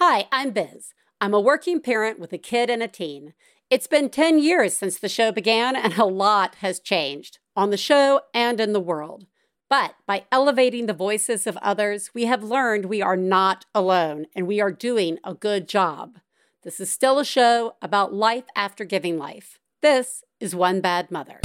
[0.00, 0.94] Hi, I'm Biz.
[1.20, 3.34] I'm a working parent with a kid and a teen.
[3.68, 7.76] It's been 10 years since the show began, and a lot has changed on the
[7.76, 9.26] show and in the world.
[9.68, 14.46] But by elevating the voices of others, we have learned we are not alone and
[14.46, 16.20] we are doing a good job.
[16.62, 19.58] This is still a show about life after giving life.
[19.82, 21.40] This is One Bad Mother.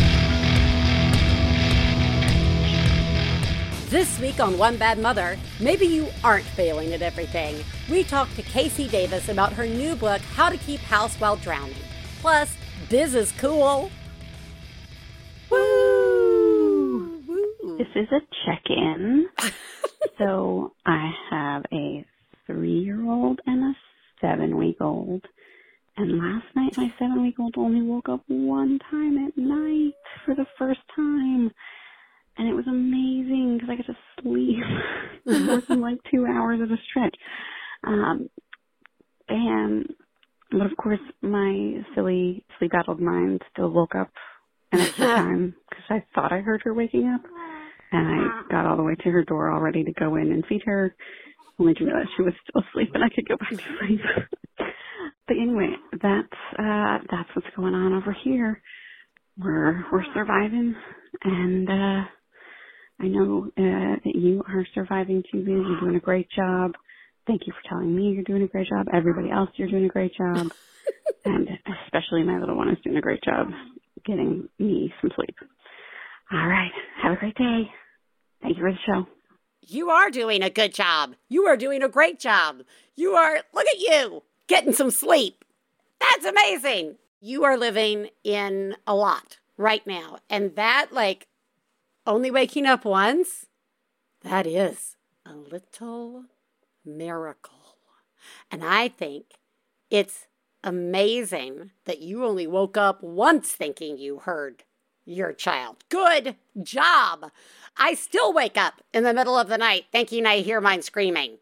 [3.93, 7.63] This week on One Bad Mother, maybe you aren't failing at everything.
[7.87, 11.75] We talked to KC Davis about her new book, How to Keep House While Drowning.
[12.19, 12.57] Plus,
[12.89, 13.91] Biz is cool.
[15.51, 17.21] Woo!
[17.27, 17.77] Woo.
[17.77, 19.27] This is a check in.
[20.17, 22.03] so I have a
[22.47, 23.77] three year old and a
[24.21, 25.23] seven week old.
[25.97, 29.93] And last night, my seven week old only woke up one time at night
[30.25, 31.51] for the first time
[32.37, 34.63] and it was amazing because I got to sleep
[35.47, 37.15] more than like two hours at a stretch.
[37.83, 38.29] Um,
[39.29, 39.87] and
[40.51, 44.11] but of course, my silly sleep-addled mind still woke up
[44.71, 47.21] an extra time because I thought I heard her waking up,
[47.91, 50.45] and I got all the way to her door all ready to go in and
[50.45, 50.95] feed her,
[51.59, 54.01] only to realize she was still asleep and I could go back to sleep.
[54.57, 58.61] but anyway, that's uh that's what's going on over here.
[59.37, 60.75] We're we're surviving,
[61.23, 62.03] and uh
[62.99, 65.39] I know uh, that you are surviving too.
[65.39, 66.73] You're doing a great job.
[67.27, 68.87] Thank you for telling me you're doing a great job.
[68.93, 70.51] Everybody else, you're doing a great job.
[71.25, 71.47] and
[71.85, 73.47] especially my little one is doing a great job
[74.05, 75.35] getting me some sleep.
[76.31, 76.71] All right.
[77.01, 77.63] Have a great day.
[78.41, 79.07] Thank you for the show.
[79.61, 81.15] You are doing a good job.
[81.29, 82.63] You are doing a great job.
[82.95, 85.45] You are, look at you, getting some sleep.
[85.99, 86.97] That's amazing.
[87.21, 90.17] You are living in a lot right now.
[90.29, 91.27] And that, like,
[92.05, 93.47] only waking up once?
[94.21, 96.25] That is a little
[96.85, 97.77] miracle.
[98.49, 99.25] And I think
[99.89, 100.27] it's
[100.63, 104.63] amazing that you only woke up once thinking you heard
[105.05, 105.83] your child.
[105.89, 107.31] Good job.
[107.77, 111.39] I still wake up in the middle of the night thinking I hear mine screaming.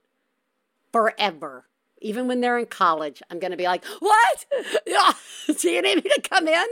[0.91, 1.65] Forever.
[2.01, 4.45] Even when they're in college, I'm going to be like, What?
[5.59, 6.65] Do you need me to come in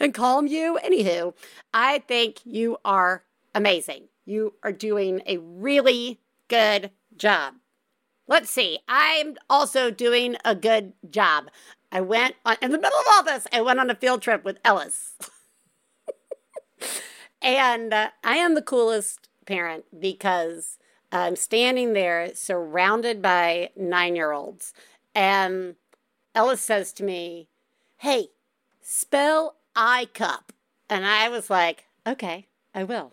[0.00, 0.78] and calm you?
[0.84, 1.34] Anywho,
[1.72, 3.24] I think you are
[3.54, 4.08] amazing.
[4.24, 7.54] You are doing a really good job.
[8.28, 8.78] Let's see.
[8.88, 11.50] I'm also doing a good job.
[11.90, 14.44] I went on, in the middle of all this, I went on a field trip
[14.44, 15.14] with Ellis.
[17.42, 20.78] and uh, I am the coolest parent because
[21.12, 24.72] I'm standing there surrounded by nine year olds.
[25.14, 25.76] And
[26.34, 27.48] Ellis says to me,
[27.98, 28.28] Hey,
[28.80, 30.52] spell I cup.
[30.88, 33.12] And I was like, Okay, I will.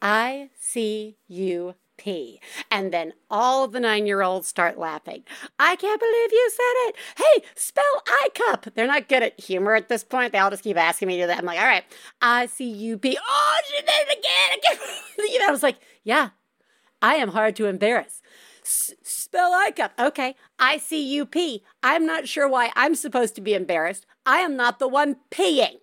[0.00, 2.40] I C U P.
[2.70, 5.24] And then all the nine year olds start laughing.
[5.58, 6.96] I can't believe you said it.
[7.18, 8.68] Hey, spell I cup.
[8.74, 10.32] They're not good at humor at this point.
[10.32, 11.38] They all just keep asking me to do that.
[11.38, 11.84] I'm like, all right,
[12.22, 13.18] I C U P.
[13.20, 14.78] Oh, she did it again.
[15.18, 16.30] Know, I was like, yeah,
[17.00, 18.22] I am hard to embarrass.
[18.62, 19.92] S- spell I cup.
[19.98, 21.62] Okay, I C U P.
[21.82, 24.06] I'm not sure why I'm supposed to be embarrassed.
[24.26, 25.78] I am not the one peeing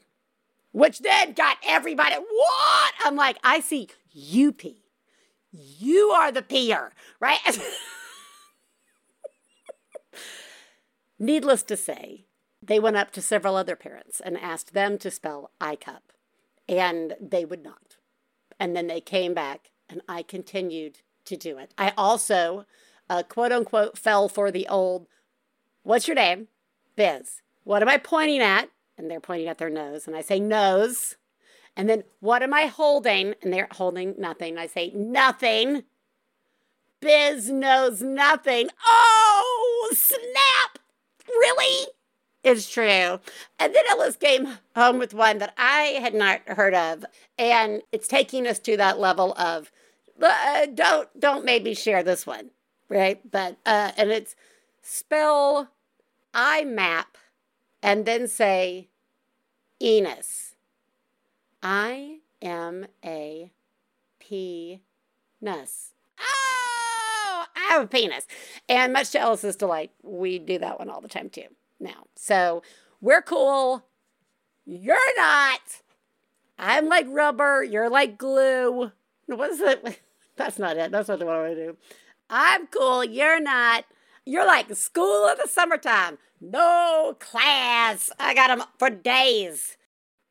[0.75, 2.93] which then got everybody, what?
[3.05, 4.83] I'm like, I see you pee.
[5.49, 7.39] You are the peer, right?
[11.17, 12.25] Needless to say,
[12.61, 16.11] they went up to several other parents and asked them to spell I cup,
[16.67, 17.95] and they would not.
[18.59, 21.73] And then they came back, and I continued to do it.
[21.77, 22.65] I also,
[23.09, 25.07] uh, quote unquote, fell for the old,
[25.83, 26.47] what's your name?
[26.95, 27.41] Biz.
[27.63, 28.69] What am I pointing at?
[28.97, 30.07] and they're pointing at their nose.
[30.07, 31.17] And I say, nose.
[31.75, 33.35] And then, what am I holding?
[33.41, 34.57] And they're holding nothing.
[34.57, 35.83] I say, nothing.
[37.01, 38.69] Biz knows nothing.
[38.87, 40.79] Oh, snap!
[41.27, 41.87] Really?
[42.45, 42.85] It's true.
[42.85, 47.03] And then Ellis came home with one that I had not heard of.
[47.39, 49.71] And it's taking us to that level of,
[50.21, 52.51] uh, don't, don't maybe share this one,
[52.87, 53.19] right?
[53.29, 54.35] But, uh, and it's
[54.83, 55.69] spell
[56.35, 57.17] I map
[57.81, 58.89] and then say
[59.81, 60.53] Enos.
[61.63, 62.19] I
[64.19, 65.93] penis.
[66.19, 68.27] Oh, I have a penis.
[68.69, 71.47] And much to Ellis's delight, we do that one all the time too
[71.79, 72.07] now.
[72.15, 72.63] So
[73.01, 73.85] we're cool.
[74.65, 75.61] You're not.
[76.57, 77.63] I'm like rubber.
[77.63, 78.91] You're like glue.
[79.27, 79.99] What is it?
[80.35, 80.91] That's not it.
[80.91, 81.77] That's not the one I want to do.
[82.29, 83.03] I'm cool.
[83.03, 83.85] You're not.
[84.25, 86.17] You're like school of the summertime.
[86.41, 88.11] No class.
[88.19, 89.77] I got them for days.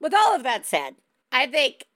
[0.01, 0.97] With all of that said,
[1.33, 1.87] I think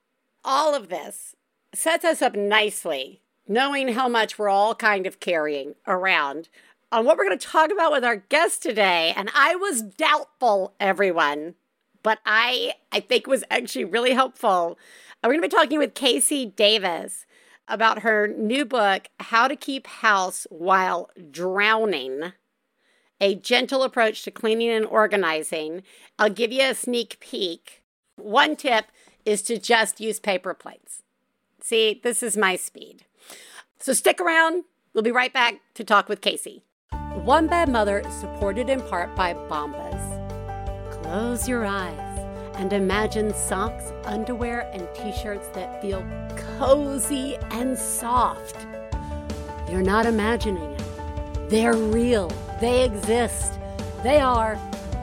[0.44, 1.34] all of this
[1.74, 6.48] sets us up nicely, knowing how much we're all kind of carrying around
[6.90, 9.12] on what we're going to talk about with our guest today.
[9.16, 11.54] And I was doubtful, everyone,
[12.02, 14.78] but I I think was actually really helpful.
[15.22, 17.26] We're going to be talking with KC Davis
[17.66, 22.32] about her new book, How to Keep House While Drowning.
[23.20, 25.82] A gentle approach to cleaning and organizing.
[26.18, 27.82] I'll give you a sneak peek.
[28.16, 28.86] One tip
[29.24, 31.02] is to just use paper plates.
[31.60, 33.04] See, this is my speed.
[33.78, 34.64] So stick around.
[34.94, 36.62] We'll be right back to talk with KC.
[37.28, 40.00] One Bad Mother is supported in part by Bombas.
[40.90, 42.18] Close your eyes
[42.54, 46.02] and imagine socks, underwear, and t shirts that feel
[46.56, 48.56] cozy and soft.
[49.70, 52.32] You're not imagining it, they're real,
[52.62, 53.52] they exist.
[54.02, 54.58] They are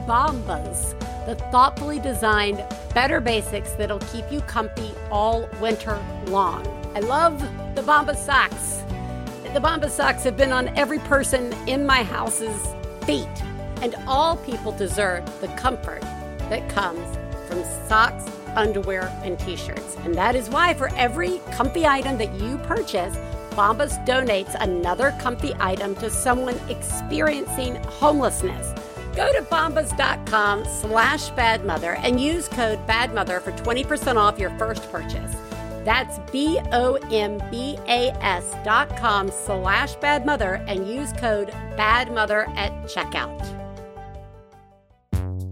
[0.08, 5.96] Bombas, the thoughtfully designed better basics that'll keep you comfy all winter
[6.26, 6.66] long.
[6.96, 7.38] I love
[7.76, 8.82] the Bombas socks.
[9.56, 12.60] The Bombas socks have been on every person in my house's
[13.06, 13.26] feet,
[13.80, 16.02] and all people deserve the comfort
[16.50, 17.16] that comes
[17.48, 19.96] from socks, underwear, and t shirts.
[20.04, 23.16] And that is why for every comfy item that you purchase,
[23.52, 28.78] Bombas donates another comfy item to someone experiencing homelessness.
[29.14, 35.34] Go to bombas.com slash badmother and use code badmother for 20% off your first purchase.
[35.86, 41.52] That's B O M B A S dot com slash bad mother and use code
[41.76, 43.55] bad mother at checkout.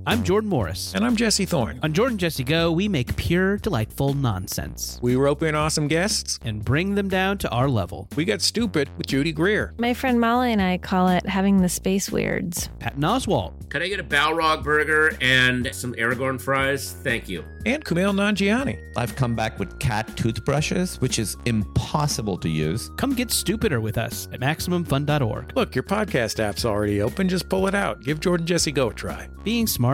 [0.07, 0.93] I'm Jordan Morris.
[0.95, 1.81] And I'm Jesse Thorne.
[1.83, 6.39] On Jordan Jesse Go, we make pure, delightful nonsense We rope in awesome guests.
[6.45, 8.09] and bring them down to our level.
[8.15, 9.73] We get stupid with Judy Greer.
[9.79, 12.69] My friend Molly and I call it having the space weirds.
[12.81, 16.93] Patton Oswalt, Could I get a Balrog burger and some Aragorn fries?
[17.03, 17.43] Thank you.
[17.65, 18.79] And Kumail Nanjiani.
[18.99, 22.91] I've come back with cat toothbrushes, which is impossible to use.
[22.99, 25.57] come get stupider with us at MaximumFun.org.
[25.57, 27.27] Look, your podcast app's already open.
[27.27, 28.03] Just pull it out.
[28.03, 29.29] Give Jordan Jesse Go a try.
[29.45, 29.94] Being smart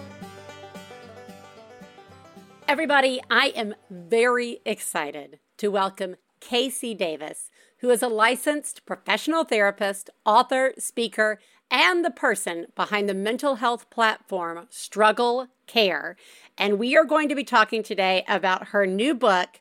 [2.71, 10.09] Everybody, I am very excited to welcome KC Davis, who is a licensed professional therapist,
[10.25, 11.37] author, speaker,
[11.69, 16.15] and the person behind the mental health platform Struggle Care.
[16.57, 19.59] And we are going to be talking today about her new book,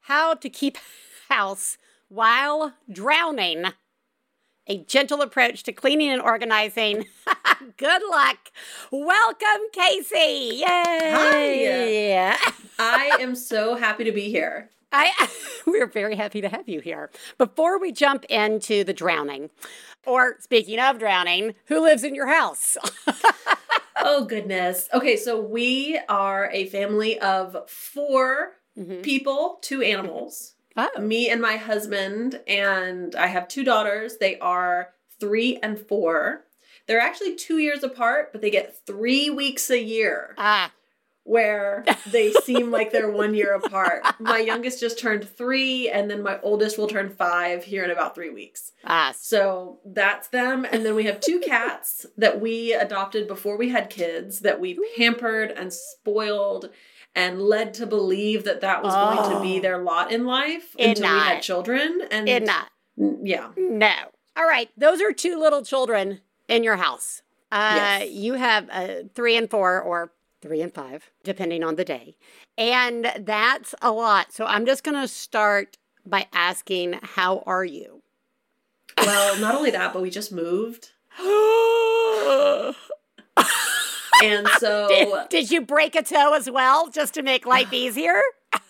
[0.00, 0.76] How to Keep
[1.30, 1.78] House
[2.10, 3.72] While Drowning.
[4.66, 7.06] A gentle approach to cleaning and organizing.
[7.76, 8.38] Good luck.
[8.92, 10.58] Welcome, KC.
[10.58, 10.64] Yay.
[10.64, 11.52] Hi.
[11.52, 12.36] Yeah.
[12.78, 14.70] I am so happy to be here.
[14.92, 15.28] I
[15.66, 17.10] we're very happy to have you here.
[17.38, 19.50] Before we jump into the drowning,
[20.06, 22.76] or speaking of drowning, who lives in your house?
[24.02, 24.88] Oh, goodness.
[24.94, 29.02] Okay, so we are a family of 4 Mhm.
[29.02, 30.54] people, two animals.
[30.76, 34.18] Oh, Me and my husband, and I have two daughters.
[34.18, 36.44] They are three and four.
[36.86, 40.72] They're actually two years apart, but they get three weeks a year ah,
[41.24, 44.02] where they seem like they're one year apart.
[44.18, 48.14] My youngest just turned three, and then my oldest will turn five here in about
[48.14, 48.72] three weeks.
[48.84, 49.12] ah.
[49.16, 50.64] So that's them.
[50.70, 54.78] And then we have two cats that we adopted before we had kids that we
[54.96, 56.70] pampered and spoiled
[57.14, 59.62] and led to believe that that was going to be Oh.
[59.62, 62.02] their lot in life It until we had children.
[62.10, 62.68] And It not.
[62.96, 63.50] Yeah.
[63.56, 63.92] No.
[64.36, 64.70] All right.
[64.76, 67.22] Those are two little children in your house.
[67.50, 68.10] Uh, Yes.
[68.10, 72.16] You have uh, three and four, or three and five, depending on the day.
[72.56, 74.32] And that's a lot.
[74.32, 75.76] So I'm just going to start
[76.06, 78.02] by asking, how are you?
[78.98, 80.90] Well, not only that, but we just moved.
[84.22, 88.20] And so, did, did you break a toe as well, just to make life easier?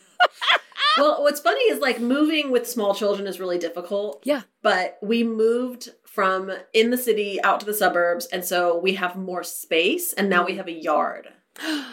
[0.99, 4.21] well, what's funny is like moving with small children is really difficult.
[4.25, 4.43] Yeah.
[4.63, 8.27] But we moved from in the city out to the suburbs.
[8.27, 11.29] And so we have more space and now we have a yard.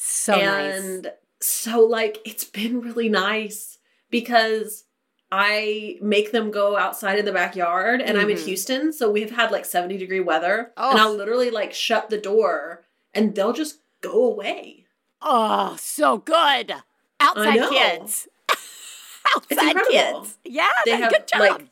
[0.00, 0.80] So nice.
[0.80, 3.78] and so like it's been really nice
[4.10, 4.84] because
[5.32, 8.44] I make them go outside in the backyard and I'm in Mhm.
[8.44, 10.72] Houston, so we've had like 70 degree weather.
[10.76, 10.90] Oh.
[10.92, 12.84] And I'll literally like shut the door
[13.14, 14.86] and they'll just go away.
[15.20, 16.72] Oh, so good.
[17.20, 18.28] Outside kids.
[19.36, 20.38] Outside kids.
[20.44, 21.40] Yeah, They have good job.
[21.40, 21.66] like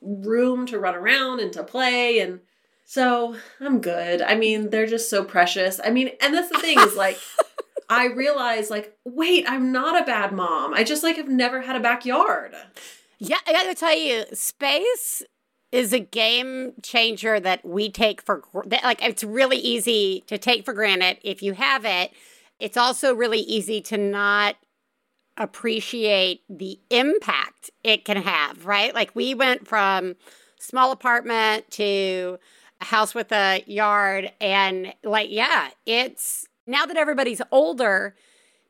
[0.00, 2.40] room to run around and to play and
[2.84, 4.22] So I'm good.
[4.22, 5.80] I mean, they're just so precious.
[5.84, 7.18] I mean, and that's the thing is like,
[7.88, 10.72] I realize like, wait, I'm not a bad mom.
[10.74, 12.54] I just like have never had a backyard.
[13.18, 15.22] Yeah, I gotta tell you, space
[15.72, 20.64] is a game changer that we take for that, like it's really easy to take
[20.64, 22.12] for granted if you have it.
[22.60, 24.56] It's also really easy to not
[25.38, 28.94] appreciate the impact it can have, right?
[28.94, 30.14] Like we went from
[30.58, 32.38] small apartment to
[32.80, 38.14] a house with a yard and like yeah, it's now that everybody's older,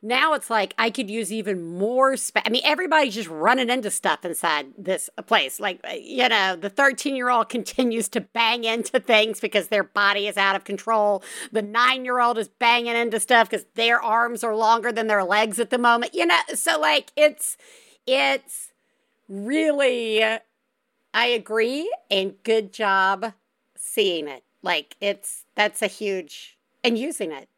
[0.03, 2.43] now it's like I could use even more space.
[2.45, 5.59] I mean, everybody's just running into stuff inside this place.
[5.59, 9.83] Like, uh, you know, the 13 year old continues to bang into things because their
[9.83, 11.23] body is out of control.
[11.51, 15.23] The nine year old is banging into stuff because their arms are longer than their
[15.23, 16.13] legs at the moment.
[16.13, 17.57] You know, so like it's,
[18.05, 18.73] it's
[19.29, 20.21] really,
[21.13, 23.33] I agree, and good job
[23.77, 24.43] seeing it.
[24.61, 27.49] Like, it's, that's a huge, and using it.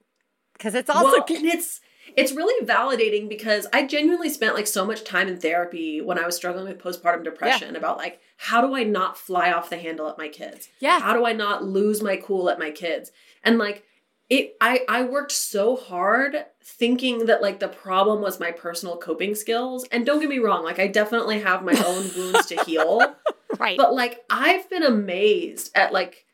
[0.54, 1.82] Because it's also, well, it's,
[2.15, 6.25] it's really validating because I genuinely spent like so much time in therapy when I
[6.25, 7.77] was struggling with postpartum depression yeah.
[7.77, 10.69] about like how do I not fly off the handle at my kids?
[10.79, 11.00] Yeah.
[11.00, 13.12] How do I not lose my cool at my kids?
[13.43, 13.83] And like
[14.29, 19.35] it I I worked so hard thinking that like the problem was my personal coping
[19.35, 19.85] skills.
[19.91, 23.01] And don't get me wrong, like I definitely have my own wounds to heal.
[23.57, 23.77] Right.
[23.77, 26.25] But like I've been amazed at like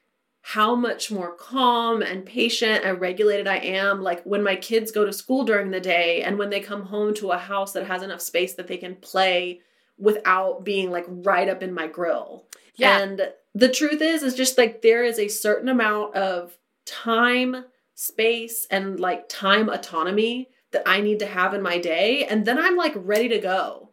[0.41, 4.01] how much more calm and patient and regulated I am.
[4.01, 7.13] Like when my kids go to school during the day and when they come home
[7.15, 9.61] to a house that has enough space that they can play
[9.99, 12.45] without being like right up in my grill.
[12.75, 12.99] Yeah.
[12.99, 18.65] And the truth is, is just like there is a certain amount of time, space,
[18.71, 22.25] and like time autonomy that I need to have in my day.
[22.25, 23.89] And then I'm like ready to go.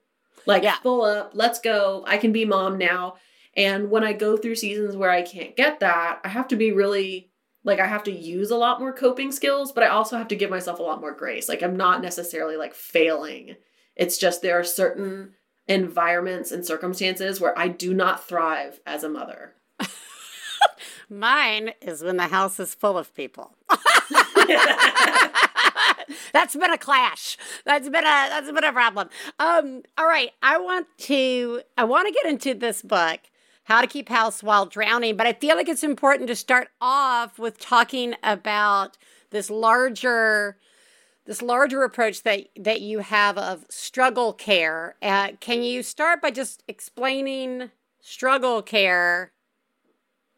[0.47, 0.77] Like Yeah.
[0.77, 2.05] full up, let's go.
[2.07, 3.17] I can be mom now.
[3.59, 6.71] And when I go through seasons where I can't get that, I have to be
[6.71, 7.33] really
[7.65, 10.37] like I have to use a lot more coping skills, but I also have to
[10.37, 11.49] give myself a lot more grace.
[11.49, 13.57] Like I'm not necessarily like failing.
[13.97, 15.33] It's just there are certain
[15.67, 19.55] environments and circumstances where I do not thrive as a mother.
[21.11, 23.57] Mine is when the house is full of people.
[26.33, 27.37] that's been a clash.
[27.65, 29.09] That's been a that's been a problem.
[29.39, 33.21] Um, all right, I want to I want to get into this book,
[33.69, 37.39] How to Keep House While Drowning, but I feel like it's important to start off
[37.39, 38.97] with talking about
[39.29, 40.57] this larger
[41.27, 44.97] this larger approach that that you have of struggle care.
[45.03, 47.71] Uh, can you start by just explaining
[48.01, 49.33] struggle care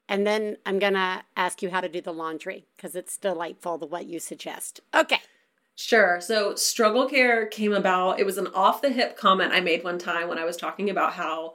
[0.08, 3.78] and then I'm going to ask you how to do the laundry because it's delightful
[3.78, 4.80] the what you suggest.
[4.92, 5.20] Okay.
[5.76, 6.20] Sure.
[6.20, 8.18] So struggle care came about.
[8.18, 10.90] It was an off the hip comment I made one time when I was talking
[10.90, 11.54] about how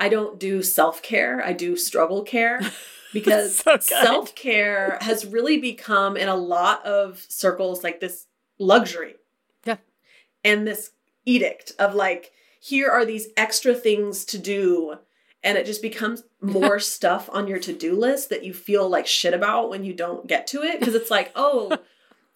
[0.00, 2.60] I don't do self care, I do struggle care
[3.12, 8.26] because So self care has really become in a lot of circles like this
[8.58, 9.16] luxury.
[9.64, 9.76] Yeah.
[10.42, 10.92] And this
[11.26, 14.96] edict of like, here are these extra things to do.
[15.42, 19.06] And it just becomes more stuff on your to do list that you feel like
[19.06, 20.80] shit about when you don't get to it.
[20.80, 21.76] Because it's like, oh,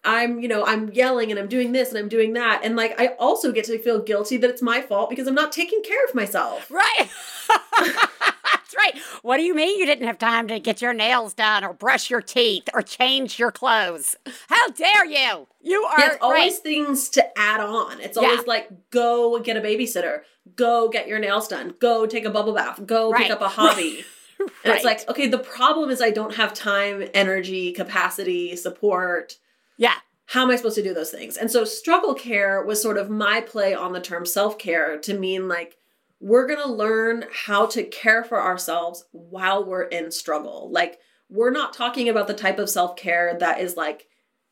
[0.05, 2.61] I'm, you know, I'm yelling and I'm doing this and I'm doing that.
[2.63, 5.51] And like, I also get to feel guilty that it's my fault because I'm not
[5.51, 6.69] taking care of myself.
[6.71, 7.09] Right.
[7.79, 8.97] That's right.
[9.21, 12.09] What do you mean you didn't have time to get your nails done or brush
[12.09, 14.15] your teeth or change your clothes?
[14.47, 15.47] How dare you?
[15.61, 16.63] You are Yeah, it's always right.
[16.63, 17.99] things to add on.
[18.01, 18.27] It's Yeah.
[18.29, 20.21] always like, go get a babysitter,
[20.55, 23.23] go get your nails done, go take a bubble bath, go Right.
[23.23, 24.05] pick up a hobby.
[24.39, 24.49] right.
[24.63, 29.37] And it's like, okay, the problem is I don't have time, energy, capacity, support.
[29.77, 29.95] Yeah.
[30.27, 31.37] How am I supposed to do those things?
[31.37, 35.17] And so struggle care was sort of my play on the term self care to
[35.17, 35.77] mean like,
[36.19, 40.69] we're going to learn how to care for ourselves while we're in struggle.
[40.71, 44.07] Like, we're not talking about the type of self care that is like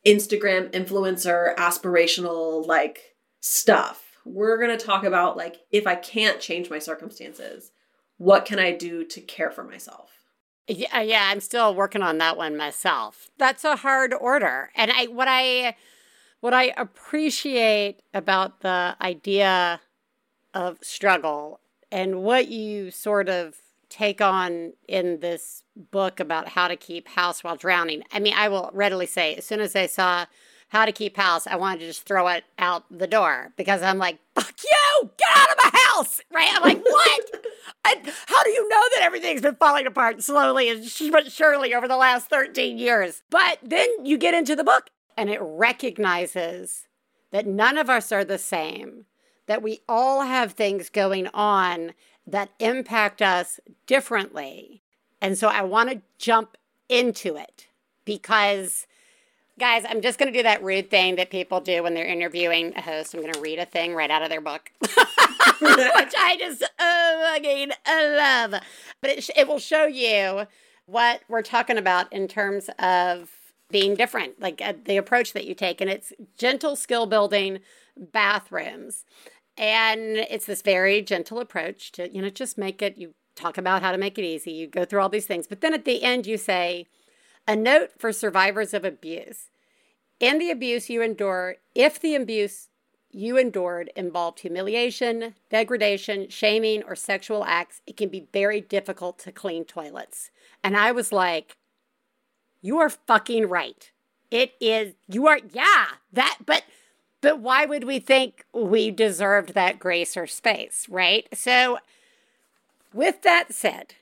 [0.06, 4.18] Instagram influencer aspirational like stuff.
[4.24, 7.72] We're going to talk about like, if I can't change my circumstances,
[8.18, 10.10] what can I do to care for myself?
[10.66, 13.28] Yeah, uh, yeah, I'm still working on that one myself.
[13.38, 14.70] That's a hard order.
[14.74, 15.76] And I what I
[16.40, 19.80] what I appreciate about the idea
[20.54, 23.56] of struggle and what you sort of
[23.90, 28.02] take on in this book about how to keep house while drowning.
[28.12, 30.26] I mean, I will readily say as soon as I saw
[30.68, 33.98] how to keep house, I wanted to just throw it out the door because I'm
[33.98, 36.20] like, fuck you, get out of my house.
[36.32, 36.50] Right?
[36.52, 37.30] I'm like, what?
[37.86, 41.74] And how do you know that everything's been falling apart slowly and sh- but surely
[41.74, 43.22] over the last 13 years?
[43.28, 46.88] But then you get into the book and it recognizes
[47.30, 49.04] that none of us are the same,
[49.46, 51.92] that we all have things going on
[52.26, 54.82] that impact us differently.
[55.20, 56.56] And so I want to jump
[56.88, 57.66] into it
[58.04, 58.86] because
[59.58, 62.74] guys i'm just going to do that rude thing that people do when they're interviewing
[62.76, 63.14] a host.
[63.14, 64.90] I'm going to read a thing right out of their book which
[65.60, 66.64] i just
[67.34, 68.54] fucking love.
[69.00, 70.46] But it, it will show you
[70.86, 73.30] what we're talking about in terms of
[73.70, 75.80] being different like uh, the approach that you take.
[75.80, 77.60] And it's gentle skill building
[77.96, 79.04] bathrooms.
[79.56, 83.82] And it's this very gentle approach to you know just make it you talk about
[83.82, 84.52] how to make it easy.
[84.52, 85.46] You go through all these things.
[85.46, 86.86] But then at the end you say
[87.46, 89.50] a note for survivors of abuse.
[90.20, 92.68] In the abuse you endure, if the abuse
[93.10, 99.32] you endured involved humiliation, degradation, shaming, or sexual acts, it can be very difficult to
[99.32, 100.30] clean toilets.
[100.62, 101.56] And I was like,
[102.60, 103.90] you are fucking right.
[104.30, 106.64] It is, you are, yeah, that, but,
[107.20, 111.28] but why would we think we deserved that grace or space, right?
[111.32, 111.78] So,
[112.92, 113.94] with that said,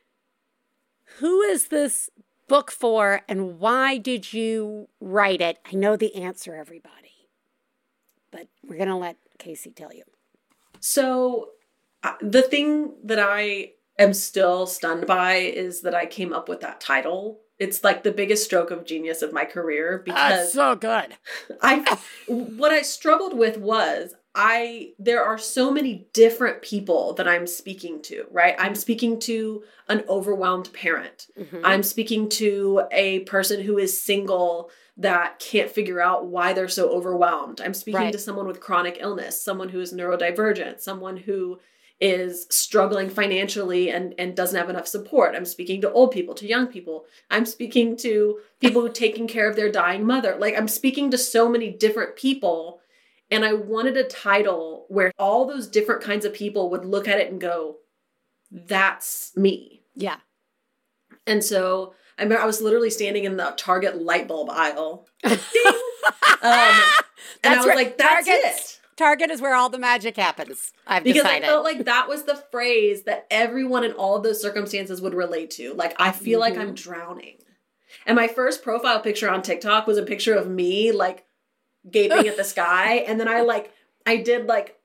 [1.18, 2.08] who is this
[2.52, 5.59] book for and why did you write it?
[5.64, 7.30] I know the answer, everybody,
[8.30, 10.02] but we're going to let KC tell you.
[10.78, 11.49] So,
[12.02, 16.61] uh, the thing that I am still stunned by is that I came up with
[16.61, 17.40] that title.
[17.59, 21.16] It's like the biggest stroke of genius of my career because That's so good.
[21.62, 27.47] I what I struggled with was I there are so many different people that I'm
[27.47, 28.55] speaking to, right?
[28.59, 31.27] I'm speaking to an overwhelmed parent.
[31.39, 31.61] Mhm.
[31.65, 36.89] I'm speaking to a person who is single that can't figure out why they're so
[36.91, 37.61] overwhelmed.
[37.61, 38.12] I'm speaking Right.
[38.12, 41.59] to someone with chronic illness, someone who is neurodivergent, someone who
[42.01, 45.35] is struggling financially and and doesn't have enough support.
[45.37, 47.05] I'm speaking to old people, to young people.
[47.31, 50.37] I'm speaking to people who are taking care of their dying mother.
[50.39, 52.81] Like I'm speaking to so many different people
[53.33, 57.19] and I wanted a title where all those different kinds of people would look at
[57.19, 57.79] it and go,
[58.51, 59.83] that's me.
[59.97, 60.17] Yeah.
[61.27, 65.09] And so I remember I was literally standing in the Target light bulb aisle.
[66.43, 66.75] Um,
[67.45, 68.81] and I was like, that's Target's- it.
[68.97, 70.73] Target is where all the magic happens.
[70.89, 71.45] I've Because decided.
[71.45, 75.14] I felt like that was the phrase that everyone in all of those circumstances would
[75.14, 75.73] relate to.
[75.75, 76.62] Like, I feel like Mm-hmm.
[76.62, 77.37] I'm drowning.
[78.07, 81.25] And my first profile picture on TikTok was a picture of me, like,
[81.90, 82.97] gaping at the sky.
[83.07, 83.73] And then I, like,
[84.07, 84.79] I did, like,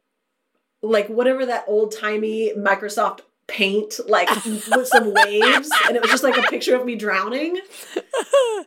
[0.81, 5.69] like whatever that old timey Microsoft paint, like, with some waves.
[5.87, 7.59] And it was just like a picture of me drowning.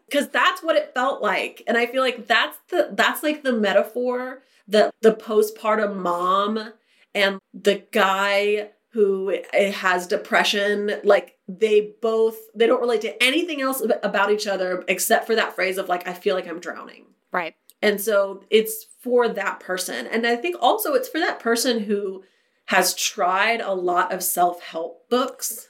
[0.09, 1.63] Because that's what it felt like.
[1.69, 6.73] And I feel like that's the, that's like the metaphor that the postpartum mom
[7.15, 13.83] and the guy who has depression like they both they don't relate to anything else
[14.03, 17.55] about each other except for that phrase of like i feel like i'm drowning right.
[17.83, 20.07] And so it's for that person.
[20.07, 22.25] And i think also it's for that person who
[22.67, 25.69] has tried a lot of self-help books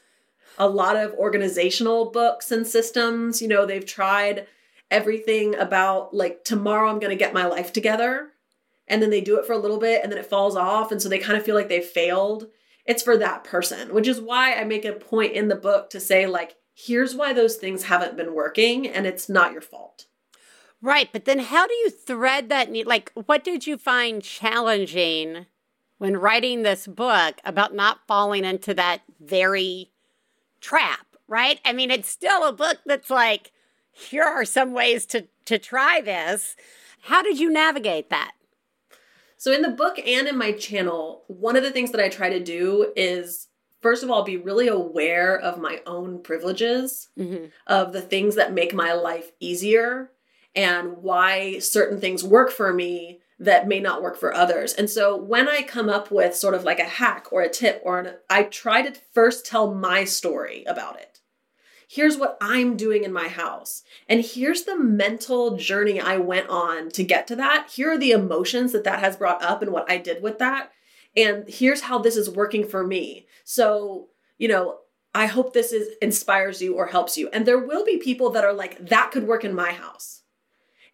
[0.59, 3.41] a lot of organizational books and systems.
[3.41, 4.47] You know they've tried
[4.91, 8.29] everything about like tomorrow i'm going to get my life together.
[8.87, 10.91] And then they do it for a little bit and then it falls off.
[10.91, 12.49] And so they kind of feel like they failed.
[12.85, 16.01] It's for that person which is why i make a point in the book to
[16.01, 20.07] say like here's why those things haven't been working and it's not your fault
[20.83, 21.09] Right.
[21.13, 22.71] But then how do you thread that?
[22.71, 25.47] ne- Like, what did you find challenging
[25.99, 29.91] when writing this book about not falling into that very
[30.61, 31.07] trap?
[31.29, 31.61] Right.
[31.65, 33.53] I mean, it's still a book that's like,
[33.93, 36.57] here are some ways to, to try this.
[37.03, 38.33] How did you navigate that?
[39.37, 42.29] So in the book and in my channel, one of the things that I try
[42.31, 43.49] to do is
[43.81, 47.47] first of all be really aware of my own privileges, Mm-hmm.
[47.67, 50.11] of the things that make my life easier
[50.55, 54.75] and why certain things work for me that may not work for others.
[54.75, 57.81] And so when I come up with sort of like a hack or a tip
[57.85, 61.21] or an, I try to first tell my story about it.
[61.89, 63.83] Here's what I'm doing in my house.
[64.09, 67.71] And here's the mental journey I went on to get to that.
[67.75, 70.71] Here are the emotions that that has brought up and what I did with that.
[71.17, 73.27] And here's how this is working for me.
[73.45, 74.09] So,
[74.39, 74.79] you know,
[75.15, 77.29] I hope this is inspires you or helps you.
[77.33, 80.20] And there will be people that are like that could work in my house.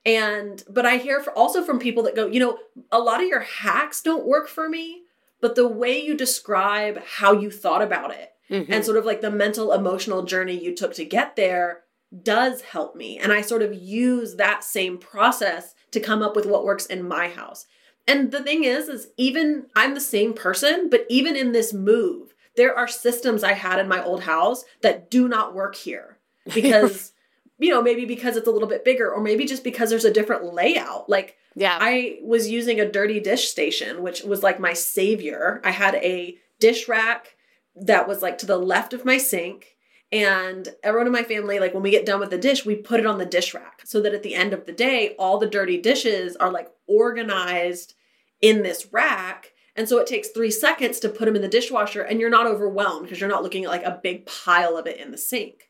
[0.06, 2.58] And but I hear also from people that go, you know,
[2.90, 5.02] a lot of your hacks don't work for me,
[5.40, 8.72] but the way you describe how you thought about it Mm-hmm.
[8.72, 11.80] and sort of like the mental emotional journey you took to get there
[12.22, 16.46] does help me and i sort of use that same process to come up with
[16.46, 17.66] what works in my house
[18.06, 22.34] and the thing is is even i'm the same person but even in this move
[22.56, 26.16] there are systems i had in my old house that do not work here
[26.54, 27.10] because
[27.58, 30.12] you know maybe because it's a little bit bigger or maybe just because there's a
[30.12, 31.78] different layout like yeah.
[31.80, 35.62] I was using a dirty dish station, which was like my savior.
[35.64, 37.34] I had a dish rack
[37.74, 39.74] that was like to the left of my sink,
[40.12, 43.00] And everyone in my family, like when we get done with the dish, we put
[43.00, 45.48] it on the dish rack so that at the end of the day, all the
[45.48, 47.94] dirty dishes are like organized
[48.42, 49.52] in this rack.
[49.74, 52.46] And so it takes three seconds to put them in the dishwasher and you're not
[52.46, 55.65] overwhelmed because you're not looking at like a big pile of it in the sink.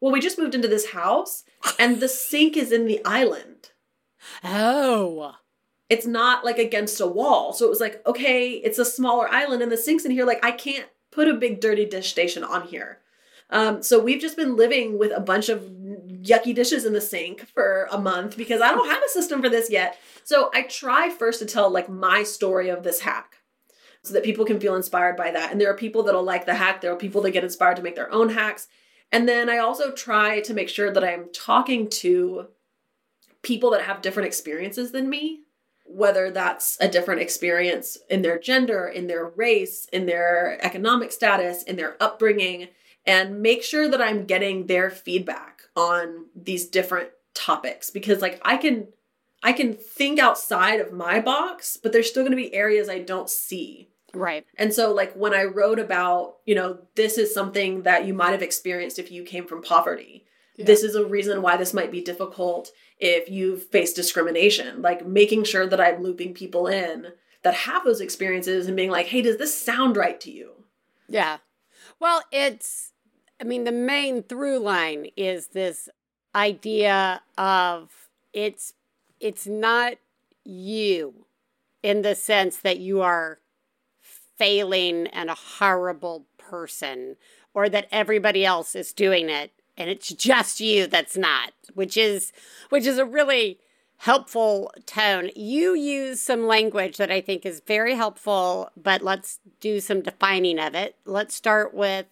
[0.00, 1.44] Well, we just moved into this house
[1.78, 3.70] and the sink is in the island.
[4.44, 5.34] Oh.
[5.88, 7.52] It's not like against a wall.
[7.52, 10.26] So it was like, okay, it's a smaller island and the sink's in here.
[10.26, 12.98] Like, I can't put a big dirty dish station on here.
[13.50, 17.46] Um, so we've just been living with a bunch of yucky dishes in the sink
[17.48, 19.98] for a month because I don't have a system for this yet.
[20.24, 23.36] So I try first to tell like my story of this hack
[24.02, 25.50] so that people can feel inspired by that.
[25.50, 27.82] And there are people that'll like the hack, there are people that get inspired to
[27.82, 28.68] make their own hacks.
[29.10, 32.48] And then I also try to make sure that I'm talking to
[33.42, 35.40] people that have different experiences than me,
[35.86, 41.62] whether that's a different experience in their gender, in their race, in their economic status,
[41.62, 42.68] in their upbringing,
[43.06, 48.56] and make sure that I'm getting their feedback on these different topics because like I
[48.56, 48.88] can
[49.42, 52.98] I can think outside of my box, but there's still going to be areas I
[52.98, 53.88] don't see.
[54.14, 54.46] Right.
[54.56, 58.30] And so, like, when I wrote about, you know, this is something that you might
[58.30, 60.24] have experienced if you came from poverty,
[60.56, 60.64] yeah.
[60.64, 65.44] this is a reason why this might be difficult if you've faced discrimination, like making
[65.44, 67.08] sure that I'm looping people in
[67.42, 70.52] that have those experiences and being like, hey, does this sound right to you?
[71.08, 71.38] Yeah.
[72.00, 72.92] Well, it's,
[73.40, 75.88] I mean, the main through line is this
[76.34, 77.90] idea of
[78.32, 78.72] it's,
[79.20, 79.94] it's not
[80.44, 81.26] you
[81.82, 83.38] in the sense that you are
[84.38, 87.16] failing and a horrible person
[87.52, 92.32] or that everybody else is doing it and it's just you that's not which is
[92.70, 93.58] which is a really
[94.02, 95.28] helpful tone.
[95.34, 100.58] You use some language that i think is very helpful but let's do some defining
[100.58, 100.96] of it.
[101.04, 102.06] Let's start with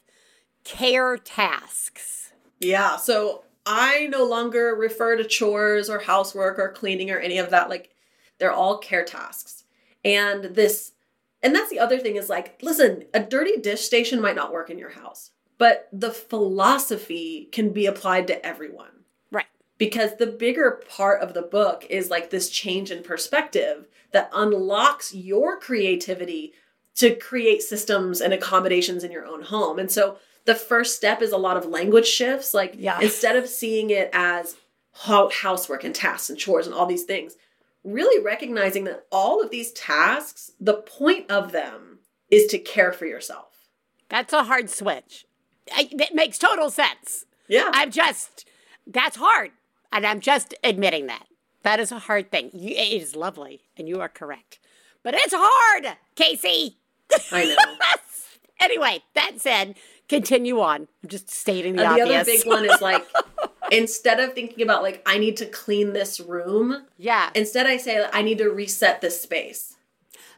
[0.65, 2.33] care tasks.
[2.61, 7.51] Yeah so i no longer refer to chores or housework or cleaning or any of
[7.51, 7.71] that.
[7.71, 7.91] Like
[8.39, 9.65] they're all care tasks.
[10.05, 10.93] And this
[11.47, 14.69] and that's the other thing is like, listen, a dirty dish station might not work
[14.69, 19.05] in your house, but the philosophy can be applied to everyone.
[19.31, 19.47] Right.
[19.79, 25.15] Because the bigger part of the book is like this change in perspective that unlocks
[25.15, 26.53] your creativity
[26.97, 29.79] to create systems and accommodations in your own home.
[29.79, 32.55] And so the first step is a lot of language shifts.
[32.55, 32.99] Like yeah.
[33.01, 34.57] instead of seeing it as
[34.95, 37.37] housework and tasks and chores and all these things,
[37.87, 43.07] really recognizing that all of these tasks, the point of them is to care for
[43.07, 43.69] yourself.
[44.09, 45.25] That's a hard switch.
[45.69, 47.25] It makes total sense.
[47.49, 47.71] Yeah.
[47.73, 48.47] I'm just,
[48.87, 49.53] that's hard.
[49.93, 51.27] And I'm just admitting that.
[51.63, 52.51] That is a hard thing.
[52.53, 54.59] it is lovely, and you are correct.
[55.03, 56.75] But it's hard, KC.
[57.33, 57.77] I know.
[58.61, 59.77] anyway, that said,
[60.09, 60.89] continue on.
[61.03, 62.09] I'm just stating the uh, obvious.
[62.09, 63.07] The other big one is like
[63.71, 67.31] instead of thinking about like I need to clean this room, yeah.
[67.35, 69.77] Instead, I say I need to reset this space.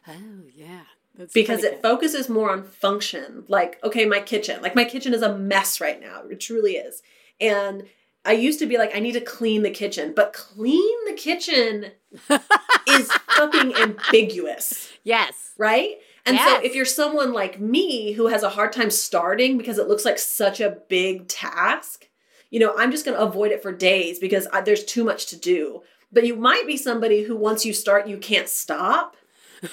[0.07, 0.81] Oh yeah.
[1.15, 3.43] That's because it focuses more on function.
[3.49, 4.61] Like, okay, my kitchen.
[4.61, 6.23] Like my kitchen is a mess right now.
[6.29, 7.03] It truly is.
[7.41, 7.83] And
[8.25, 11.91] I used to be like, I need to clean the kitchen, but clean the kitchen
[12.87, 14.91] is fucking ambiguous.
[15.03, 15.51] Yes.
[15.57, 15.97] Right?
[16.25, 16.47] And yes.
[16.47, 20.05] so if you're someone like me who has a hard time starting because it looks
[20.05, 22.07] like such a big task,
[22.49, 25.27] you know, I'm just going to avoid it for days because I, there's too much
[25.27, 25.83] to do.
[26.11, 29.15] But you might be somebody who once you start, you can't stop.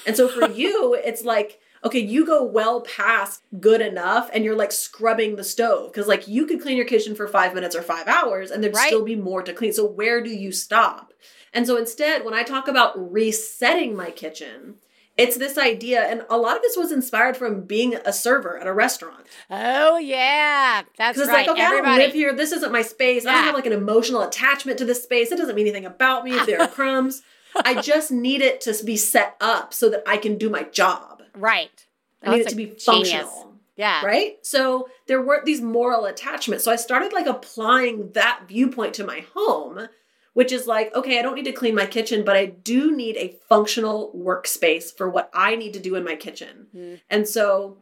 [0.07, 4.57] And so for you, it's like, okay, you go well past good enough and you're
[4.57, 7.83] like scrubbing the stove because like you could clean your kitchen for five minutes or
[7.83, 8.89] five hours and there'd right.
[8.89, 9.73] still be more to clean.
[9.73, 11.13] So where do you stop?
[11.53, 14.75] And so instead, when I talk about resetting my kitchen,
[15.17, 18.67] it's this idea, and a lot of this was inspired from being a server at
[18.67, 19.27] a restaurant.
[19.51, 21.47] Oh yeah, that's it's right.
[21.47, 21.89] like, okay, Everybody...
[21.89, 22.35] I don't live here.
[22.35, 23.25] This isn't my space.
[23.25, 23.31] Yeah.
[23.31, 25.33] I don't have like an emotional attachment to this space.
[25.33, 27.23] It doesn't mean anything about me if there are crumbs.
[27.65, 31.23] I just need it to be set up so that I can do my job.
[31.35, 31.87] Right.
[32.23, 33.05] I need it to be functional.
[33.05, 33.43] Genius.
[33.77, 34.05] Yeah.
[34.05, 34.39] Right?
[34.43, 36.65] So there weren't these moral attachments.
[36.65, 39.89] So I started like applying that viewpoint to my home
[40.37, 43.17] which is like, okay, I don't need to clean my kitchen, but I do need
[43.17, 46.67] a functional workspace for what I need to do in my kitchen.
[46.77, 47.01] Mm.
[47.09, 47.79] And so,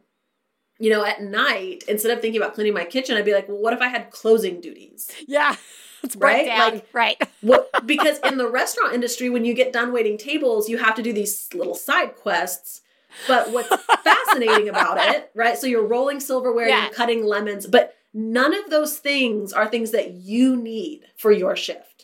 [0.79, 3.57] you know, at night, instead of thinking about cleaning my kitchen, I'd be like, well,
[3.57, 5.11] what if I had closing duties?
[5.27, 5.57] Yeah.
[6.17, 6.47] right?
[6.47, 7.21] Like, right.
[7.41, 11.03] what, because in the restaurant industry, when you get done waiting tables, you have to
[11.03, 12.79] do these little side quests.
[13.27, 13.67] But what's
[14.05, 15.57] fascinating about it, right?
[15.57, 16.83] So you're rolling silverware, yeah.
[16.83, 21.57] you're cutting lemons, but none of those things are things that you need for your
[21.57, 21.94] shift.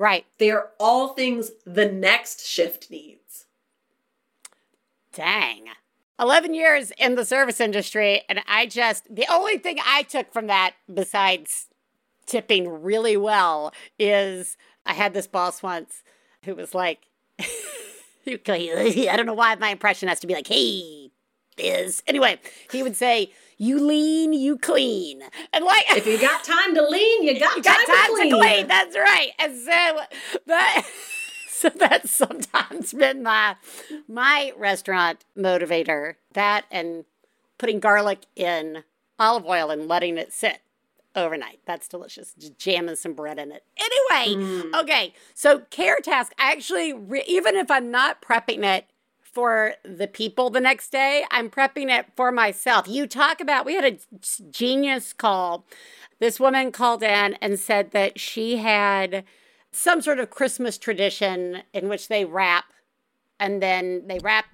[0.00, 0.24] Right.
[0.38, 3.44] They are all things the next shift needs.
[5.12, 5.66] Dang.
[6.18, 10.46] 11 years in the service industry, and I just, the only thing I took from
[10.46, 11.66] that, besides
[12.24, 16.02] tipping really well, is I had this boss once
[16.46, 17.00] who was like,
[17.38, 21.10] I don't know why my impression has to be like, hey,
[21.58, 22.02] is.
[22.06, 22.38] Anyway,
[22.70, 23.32] he would say,
[23.62, 25.22] you lean, you clean.
[25.52, 28.14] And like, if you got time to lean, you got, you got time, time to,
[28.16, 28.30] clean.
[28.32, 28.66] to clean.
[28.66, 29.30] That's right.
[29.38, 30.00] And so
[30.46, 30.86] that.
[31.52, 33.54] So that's sometimes been my
[34.08, 36.14] my restaurant motivator.
[36.32, 37.04] That and
[37.58, 38.82] putting garlic in
[39.18, 40.60] olive oil and letting it sit
[41.14, 41.58] overnight.
[41.66, 42.32] That's delicious.
[42.38, 43.62] Just jamming some bread in it.
[43.76, 44.80] Anyway, Mm.
[44.82, 45.12] okay.
[45.34, 46.32] So care task.
[46.38, 48.86] I actually, re- even if I'm not prepping it
[49.32, 52.86] for the people the next day, I'm prepping it for myself.
[52.88, 53.64] You talk about.
[53.66, 53.98] We had a
[54.50, 55.66] genius call.
[56.18, 59.24] This woman called in and said that she had
[59.72, 62.64] some sort of Christmas tradition in which they wrap
[63.38, 64.46] and then they wrap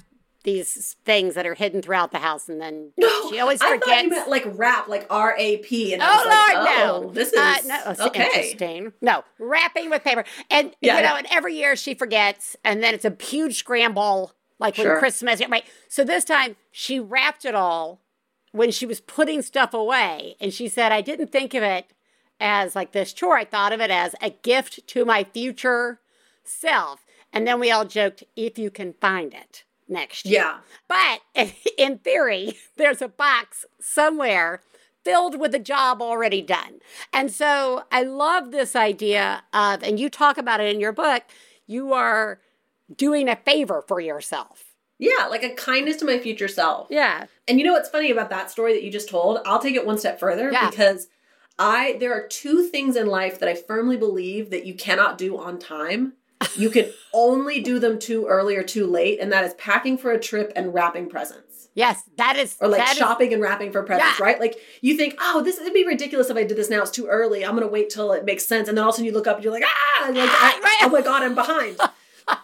[0.45, 3.83] these things that are hidden throughout the house and then No, she always forgets.
[3.89, 6.57] I thought you meant like rap, like R A P, and I Oh was like,
[6.79, 7.11] oh, no!
[7.12, 8.25] this is Uh, no, it's okay.
[8.27, 8.93] interesting.
[9.01, 11.19] No, wrapping with paper, and Yeah, you know, yeah.
[11.19, 15.64] and every year she forgets, and then it's a huge scramble, like when Christmas, right?
[15.88, 18.01] So this time she wrapped it all
[18.53, 21.87] when she was putting stuff away, and she said, "I didn't think of it
[22.40, 23.37] as like this chore.
[23.37, 26.01] I thought of it as a gift to my future
[26.45, 31.21] self." And then we all joked, "If you can find it next year." Yeah, But
[31.79, 34.62] in theory, there's a box somewhere
[35.07, 36.81] filled with a job already done.
[37.12, 41.23] And so I love this idea of, and you talk about it in your book,
[41.64, 42.40] you are
[42.94, 44.64] doing a favor for yourself.
[44.99, 46.87] yeah, like a kindness to my future self.
[46.90, 47.27] Yeah.
[47.46, 49.38] And you know what's funny about that story that you just told?
[49.44, 50.70] I'll take it one step further Yeah.
[50.70, 51.09] because
[51.59, 55.37] I there are two things in life that I firmly believe that you cannot do
[55.38, 56.14] on time.
[56.57, 60.11] You can only do them too early or too late, and that is packing for
[60.12, 61.68] a trip and wrapping presents.
[61.75, 64.25] Yes, that is Or like that is- shopping and wrapping for presents, Yeah.
[64.25, 64.40] right?
[64.40, 66.81] Like you think, oh, this would be ridiculous if I did this now.
[66.83, 67.44] It's too early.
[67.44, 69.27] I'm gonna wait till it makes sense, and then all of a sudden you look
[69.27, 70.77] up and you're like, ah, like, I- Right.
[70.83, 71.79] oh my god, I'm behind.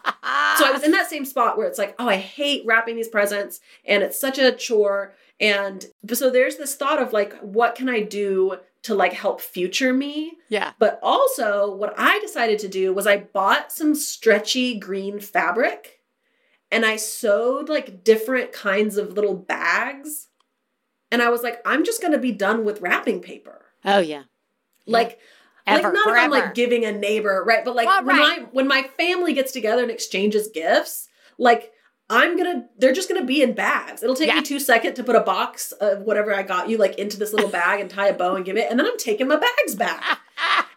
[0.57, 3.07] So I was in that same spot where it's like, oh, I hate wrapping these
[3.07, 5.13] presents and it's such a chore.
[5.39, 9.93] And so there's this thought of like, what can I do to like help future
[9.93, 10.37] me?
[10.49, 10.73] yeah.
[10.77, 16.01] But also, what I decided to do was I bought some stretchy green fabric
[16.71, 20.27] and I sewed like different kinds of little bags.
[21.11, 23.65] And I was like, I'm just going to be done with wrapping paper.
[23.85, 24.23] Oh yeah.
[24.85, 25.19] Like,
[25.65, 27.63] Ever, like not if I'm like giving a neighbor, right?
[27.63, 28.41] But like Well, when right.
[28.41, 31.71] my when my family gets together and exchanges gifts, like
[32.09, 34.03] I'm gonna they're just gonna be in bags.
[34.03, 34.35] It'll take Yeah.
[34.35, 37.31] me two seconds to put a box of whatever I got you like into this
[37.33, 39.75] little bag and tie a bow and give it, and then I'm taking my bags
[39.75, 40.03] back.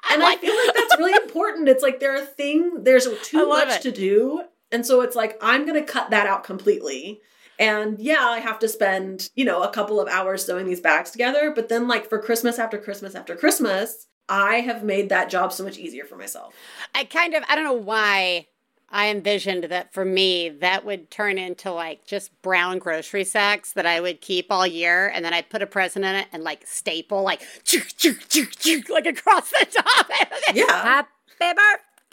[0.08, 1.68] And I feel like that's really important.
[1.68, 3.82] It's like there are thing there's too much it.
[3.82, 7.20] to do, and so it's like I'm gonna cut that out completely.
[7.58, 11.10] And yeah, I have to spend, you know, a couple of hours sewing these bags
[11.10, 11.50] together.
[11.54, 15.64] But then, like, for Christmas after Christmas after Christmas, I have made that job so
[15.64, 16.54] much easier for myself.
[16.94, 18.46] I kind of I don't know why
[18.88, 23.86] I envisioned that for me that would turn into like just brown grocery sacks that
[23.86, 26.66] I would keep all year and then I'd put a present in it and like
[26.66, 30.10] staple like chook, chook, chook, chook, like across the top.
[30.54, 30.82] Yeah.
[30.82, 31.08] Happy
[31.40, 31.56] birthday.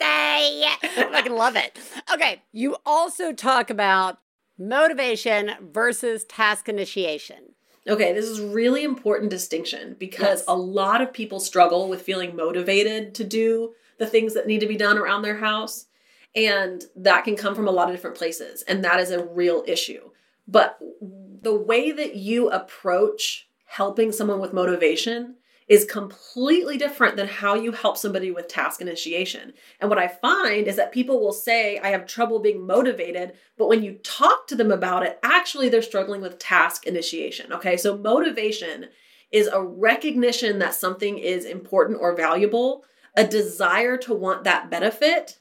[0.00, 1.78] I fucking love it.
[2.12, 2.42] Okay.
[2.52, 4.18] You also talk about
[4.58, 7.53] motivation versus task initiation.
[7.86, 10.44] Okay, this is really important distinction because Yes.
[10.48, 14.66] a lot of people struggle with feeling motivated to do the things that need to
[14.66, 15.86] be done around their house.
[16.34, 18.62] And that can come from a lot of different places.
[18.62, 20.10] And that is a real issue.
[20.48, 25.36] But the way that you approach helping someone with motivation
[25.68, 29.52] is completely different than how you help somebody with task initiation.
[29.80, 33.68] And what I find is that people will say, I have trouble being motivated, but
[33.68, 37.52] when you talk to them about it, actually they're struggling with task initiation.
[37.52, 38.86] Okay, so motivation
[39.32, 42.84] is a recognition that something is important or valuable,
[43.16, 45.38] a desire to want that benefit,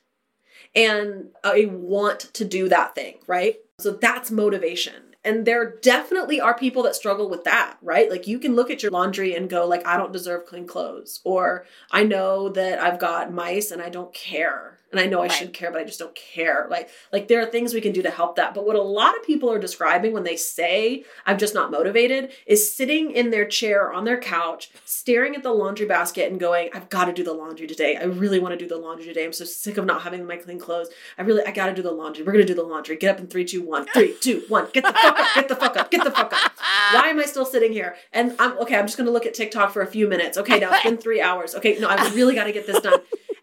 [0.76, 3.58] and a want to do that thing, right?
[3.80, 5.13] So that's motivation.
[5.26, 8.10] And there definitely are people that struggle with that, right?
[8.10, 11.22] Like you can look at your laundry and go like I don't deserve clean clothes
[11.24, 14.80] or I know that I've got mice and I don't care.
[14.94, 15.32] And I know I Right.
[15.32, 16.68] should care but I just don't care.
[16.70, 18.54] Like like there are things we can do to help that.
[18.54, 22.32] But what a lot of people are describing when they say I'm just not motivated
[22.46, 26.70] is sitting in their chair on their couch, staring at the laundry basket and going,
[26.74, 27.98] I've got to do the laundry today.
[27.98, 29.26] I really want to do the laundry today.
[29.26, 30.90] I'm so sick of not having my clean clothes.
[31.18, 32.24] I really I gotta do the laundry.
[32.24, 32.96] We're gonna do the laundry.
[32.96, 33.88] Get up in three, two, one.
[33.94, 34.68] Three, two, one.
[34.74, 36.52] Get the fuck up, get the fuck up, get the fuck up.
[36.94, 37.96] Why am I still sitting here?
[38.12, 40.38] And I'm okay, I'm just gonna look at TikTok for a few minutes.
[40.38, 41.56] Okay, now it's been three hours.
[41.56, 43.00] Okay, no, I really gotta get this done.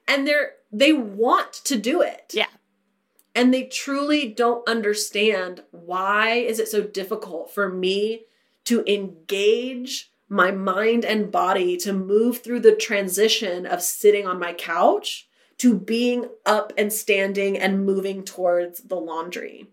[0.06, 2.32] And they're they want to do it.
[2.34, 2.46] Yeah.
[3.34, 8.24] and they truly don't understand why is it so difficult for me
[8.64, 14.52] to engage my mind and body to move through the transition of sitting on my
[14.52, 15.28] couch
[15.58, 19.66] to being up and standing and moving towards the laundry.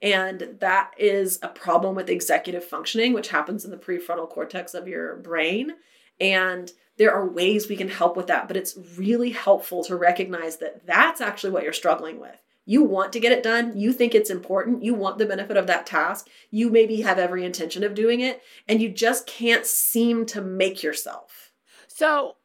[0.00, 4.86] And that is a problem with executive functioning, which happens in the prefrontal cortex of
[4.86, 5.72] your brain.
[6.20, 10.58] And there are ways we can help with that, but it's really helpful to recognize
[10.58, 12.42] that that's actually what you're struggling with.
[12.64, 13.76] You want to get it done.
[13.76, 14.84] You think it's important.
[14.84, 16.28] You want the benefit of that task.
[16.50, 20.82] You maybe have every intention of doing it, and you just can't seem to make
[20.82, 21.52] yourself.
[21.88, 22.36] So,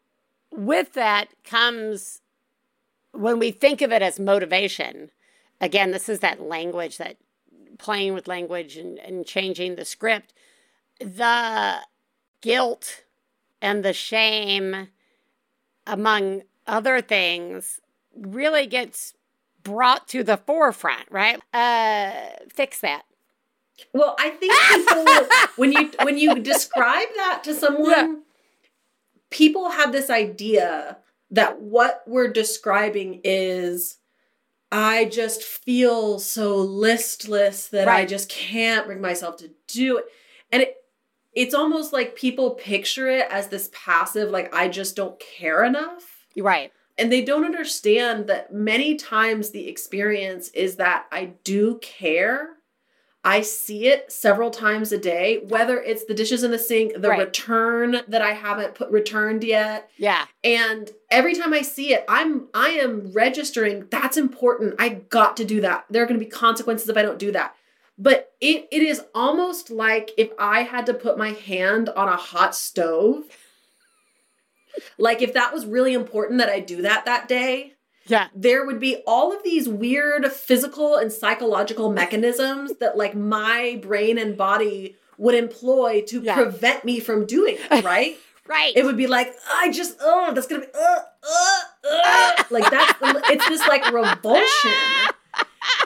[0.51, 2.21] with that comes
[3.11, 5.11] when we think of it as motivation,
[5.61, 7.17] again, this is that language that
[7.77, 10.33] playing with language and, and changing the script.
[10.99, 11.77] The
[12.41, 13.03] guilt
[13.61, 14.89] and the shame,
[15.85, 17.79] among other things,
[18.15, 19.13] really gets
[19.63, 21.41] brought to the forefront, right?
[21.53, 23.03] Uh, fix that.
[23.93, 28.15] Well, I think people when you when you describe that to someone, yeah.
[29.29, 30.97] people have this idea
[31.31, 33.97] that what we're describing is
[34.71, 38.01] I just feel so listless that right.
[38.01, 40.05] I just can't bring myself to do it.
[40.51, 40.75] And it
[41.37, 46.25] it's almost like people picture it as this passive like I just don't care enough.
[46.35, 46.71] Right.
[46.97, 52.55] And they don't understand that many times the experience is that I do care.
[53.23, 57.09] I see it several times a day, whether it's the dishes in the sink, the
[57.09, 57.19] right.
[57.19, 59.91] return that I haven't put returned yet.
[59.97, 60.25] Yeah.
[60.43, 64.73] And every time I see it, I'm I am registering that's important.
[64.79, 65.85] I got to do that.
[65.91, 67.53] There are going to be consequences if I don't do that.
[67.97, 72.15] But it it is almost like if I had to put my hand on a
[72.15, 73.25] hot stove
[74.97, 77.73] like if that was really important that I do that that day,
[78.09, 78.27] yeah.
[78.33, 84.17] There would be all of these weird physical and psychological mechanisms that like my brain
[84.17, 86.35] and body would employ to yeah.
[86.35, 88.17] prevent me from doing it, right?
[88.47, 88.71] right.
[88.77, 91.59] It would be like, I just, oh, that's gonna be, uh, uh,
[91.91, 92.43] uh.
[92.49, 92.93] like that's,
[93.29, 94.71] it's this like revulsion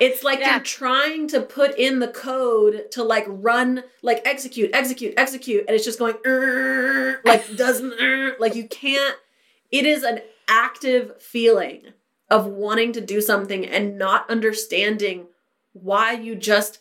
[0.06, 0.56] it's like yeah.
[0.56, 5.76] you're trying to put in the code to like run, like execute, execute, execute, and
[5.76, 6.16] it's just going
[7.24, 9.16] like doesn't like you can't.
[9.72, 11.94] It is an active feeling
[12.30, 15.28] of wanting to do something and not understanding
[15.74, 16.80] why you just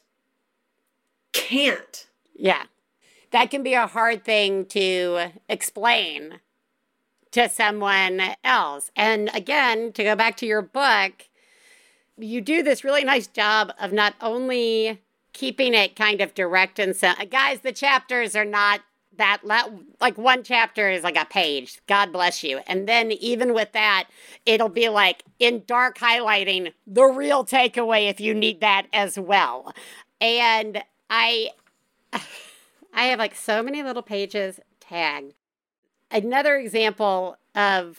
[1.33, 2.07] can't.
[2.35, 2.65] Yeah.
[3.33, 6.41] That can be a hard thing to explain
[7.33, 8.91] to someone else.
[8.97, 11.29] And again, to go back to your book,
[12.21, 15.01] you do this really nice job of not only
[15.33, 18.81] keeping it kind of direct and so guys the chapters are not
[19.21, 19.45] that
[20.01, 21.81] like one chapter is like a page.
[21.87, 22.61] God bless you.
[22.67, 24.09] And then even with that
[24.47, 29.75] it'll be like in dark highlighting the real takeaway if you need that as well.
[30.21, 31.51] And i
[32.95, 35.35] i have like so many little pages tagged.
[36.11, 37.99] Another example of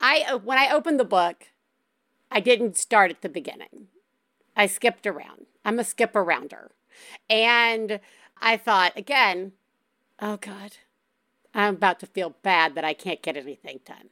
[0.00, 1.48] i when i opened the book
[2.30, 3.88] I didn't start at the beginning.
[4.56, 5.46] I skipped around.
[5.64, 6.68] I'm a skip arounder.
[7.30, 8.00] And
[8.40, 9.52] I thought, again,
[10.20, 10.72] oh God,
[11.54, 14.10] I'm about to feel bad that I can't get anything done.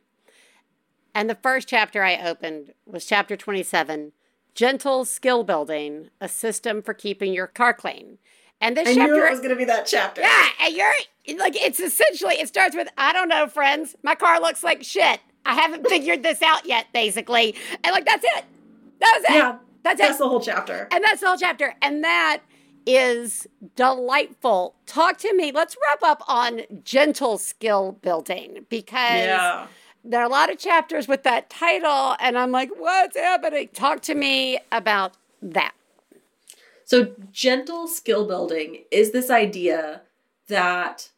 [1.14, 4.12] And the first chapter I opened was chapter 27
[4.55, 8.18] Gentle Skill Building, a system for keeping your car clean.
[8.61, 10.22] And this I chapter knew it was going to be that chapter.
[10.22, 14.40] Yeah, and you're like, it's essentially, it starts with, I don't know, friends, my car
[14.40, 15.20] looks like shit.
[15.46, 17.54] I haven't figured this out yet, basically.
[17.85, 18.44] And like, that's it.
[19.00, 19.35] That was it.
[19.35, 19.59] Yeah.
[19.82, 20.18] That's, that's it.
[20.18, 20.88] the whole chapter.
[20.90, 21.74] And that's the whole chapter.
[21.80, 22.42] And that
[22.87, 24.74] is delightful.
[24.87, 25.52] Talk to me.
[25.52, 28.92] Let's wrap up on gentle skill building because
[29.26, 29.66] yeah.
[30.04, 32.16] there are a lot of chapters with that title.
[32.20, 33.68] And I'm like, what's happening?
[33.72, 35.72] Talk to me about that.
[36.85, 40.02] So, gentle skill building is this idea
[40.46, 41.11] that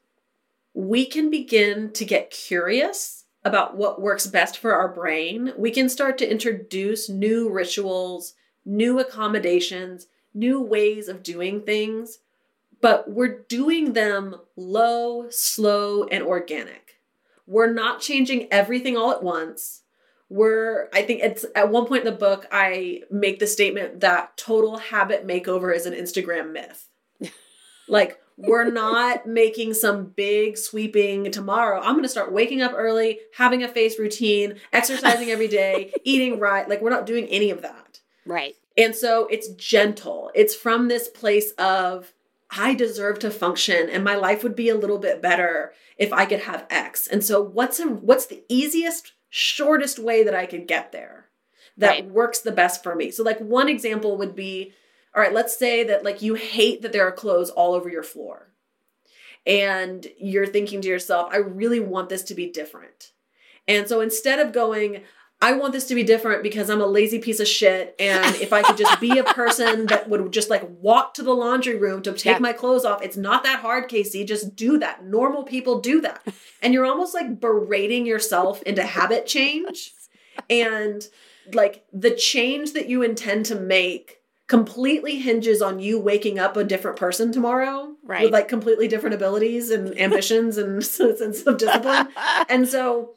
[0.72, 3.17] we can begin to get curious
[3.48, 8.34] about what works best for our brain, we can start to introduce new rituals,
[8.64, 12.18] new accommodations, new ways of doing things,
[12.80, 17.00] but we're doing them low, slow, and organic.
[17.46, 19.82] We're not changing everything all at once.
[20.28, 24.36] We're, I think it's at one point in the book, I make the statement that
[24.36, 26.88] total habit makeover is an Instagram myth.
[27.88, 31.80] like, we're not making some big sweeping tomorrow.
[31.80, 36.39] I'm going to start waking up early, having a face routine, exercising every day, eating
[36.39, 36.68] right.
[36.68, 38.01] Like, we're not doing any of that.
[38.24, 38.55] Right.
[38.76, 40.30] And so it's gentle.
[40.34, 42.12] It's from this place of,
[42.51, 46.24] I deserve to function and my life would be a little bit better if I
[46.24, 47.09] could have X.
[47.09, 51.26] And so what's a, what's the easiest, shortest way that I could get there?
[51.76, 52.11] that Right.
[52.11, 53.11] works the best for me.
[53.12, 54.72] So like one example would be
[55.14, 58.02] all right, let's say that like you hate that there are clothes all over your
[58.02, 58.52] floor.
[59.46, 63.12] And you're thinking to yourself, I really want this to be different.
[63.66, 65.02] And so instead of going,
[65.40, 67.94] I want this to be different because I'm a lazy piece of shit.
[67.98, 71.32] And if I could just be a person that would just like walk to the
[71.32, 72.38] laundry room to take Yeah.
[72.40, 74.26] my clothes off, it's not that hard, KC.
[74.26, 75.04] Just do that.
[75.04, 76.22] Normal people do that.
[76.61, 79.92] And you're almost like berating yourself into habit change.
[80.50, 81.06] And
[81.52, 84.17] like the change that you intend to make
[84.49, 88.24] completely hinges on you waking up a different person tomorrow Right.
[88.24, 92.09] with like completely different abilities and ambitions and sense of discipline.
[92.49, 93.14] And so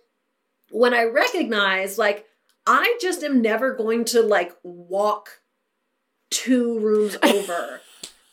[0.70, 2.26] when I recognize like
[2.68, 5.42] I just am never going to like walk
[6.30, 7.82] two rooms over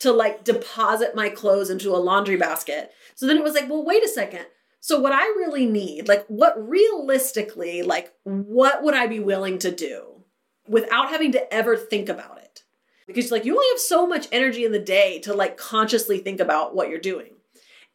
[0.00, 2.92] to like deposit my clothes into a laundry basket.
[3.14, 4.46] So then it was like, well, wait a second.
[4.80, 9.70] So what I really need, like what realistically, like what would I be willing to
[9.72, 10.24] do
[10.68, 12.37] without having to ever think about it?
[13.08, 16.38] Because like you only have so much energy in the day to like consciously think
[16.38, 17.32] about what you're doing.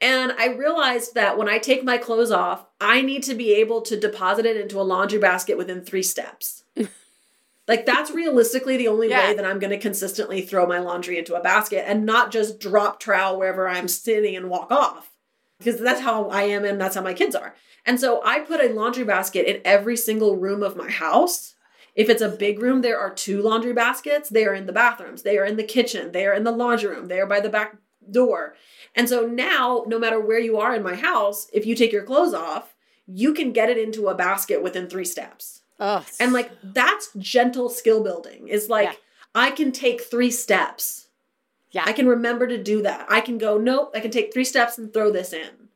[0.01, 3.82] And I realized that when I take my clothes off, I need to be able
[3.84, 6.64] to deposit it into a laundry basket within three steps.
[7.68, 9.30] like, that's realistically the only Yeah.
[9.30, 12.59] way that I'm going to consistently throw my laundry into a basket and not just
[12.59, 15.11] drop trowel wherever I'm sitting and walk off.
[15.59, 17.55] Because that's how I am and that's how my kids are.
[17.86, 21.53] And so I put a laundry basket in every single room of my house.
[21.96, 24.30] If it's a big room, there are two laundry baskets.
[24.30, 26.89] They are in the bathrooms, they are in the kitchen, they are in the laundry
[26.89, 27.78] room, they are by the back
[28.10, 28.56] door.
[28.96, 32.04] And so now, no matter where you are in my house, if you take your
[32.04, 32.76] clothes off,
[33.08, 35.62] you can get it into a basket within three steps.
[35.80, 38.48] oh, And like that's gentle skill building.
[38.48, 38.96] Is like Yeah.
[39.36, 41.08] I can take three steps.
[41.72, 41.84] yeah.
[41.86, 43.06] I can remember to do that.
[43.10, 45.70] I can go, nope, I can take three steps and throw this in.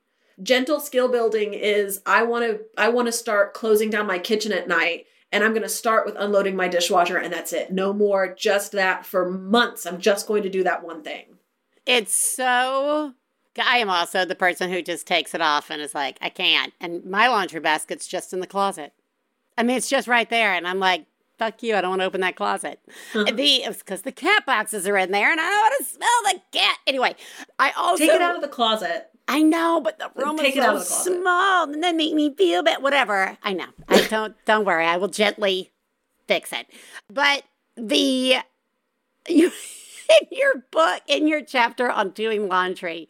[0.43, 4.51] Gentle skill building is I want to I want to start closing down my kitchen
[4.51, 7.71] at night and I'm going to start with unloading my dishwasher and that's it.
[7.71, 9.85] No more, just that for months.
[9.85, 11.37] I'm just going to do that one thing.
[11.85, 13.13] It's so.
[13.59, 16.73] I am also the person who just takes it off and is like, I can't.
[16.79, 18.93] And my laundry basket's just in the closet.
[19.57, 20.53] I mean, it's just right there.
[20.53, 21.05] And I'm like,
[21.39, 21.75] fuck you.
[21.75, 22.79] I don't want to open that closet.
[23.15, 23.31] Uh-huh.
[23.31, 26.41] The Because the cat boxes are in there and I don't want to smell the
[26.51, 26.77] cat.
[26.85, 27.15] Anyway,
[27.57, 27.97] I also.
[27.97, 29.09] Take it out of the closet.
[29.27, 31.19] I know, but the room Take is so of the closet.
[31.21, 32.81] small, and then make me feel bad.
[32.81, 33.37] Whatever.
[33.43, 33.67] I know.
[33.89, 34.35] I don't.
[34.45, 34.85] don't worry.
[34.85, 35.71] I will gently
[36.27, 36.67] fix it.
[37.11, 37.43] But
[37.75, 38.37] the
[39.27, 39.51] you
[40.21, 43.09] in your book, in your chapter on doing laundry,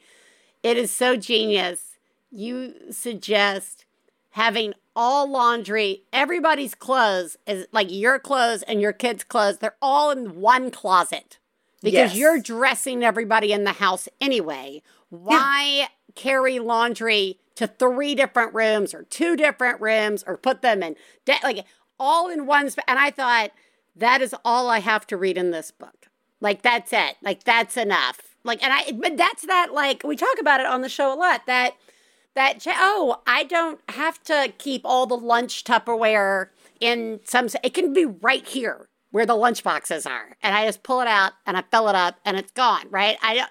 [0.63, 1.97] it is so genius.
[2.31, 3.85] You suggest
[4.31, 9.59] having all laundry, everybody's clothes is like your clothes and your kids' clothes.
[9.59, 11.37] They're all in one closet
[11.83, 12.15] because Yes.
[12.15, 14.81] you're dressing everybody in the house anyway.
[15.09, 15.87] Why
[16.17, 20.95] carry laundry to three different rooms or two different rooms or put them in
[21.25, 21.65] de- like
[21.99, 23.51] all in one sp- and I thought
[23.95, 26.07] that is all I have to read in this book.
[26.41, 27.15] Like that's it.
[27.23, 28.35] Like that's enough.
[28.43, 31.15] Like and I but that's that like we talk about it on the show a
[31.15, 31.75] lot that
[32.35, 36.49] that oh I don't have to keep all the lunch Tupperware
[36.79, 40.83] in some it can be right here where the lunch boxes are and I just
[40.83, 43.47] pull it out and I fill it up and it's gone right I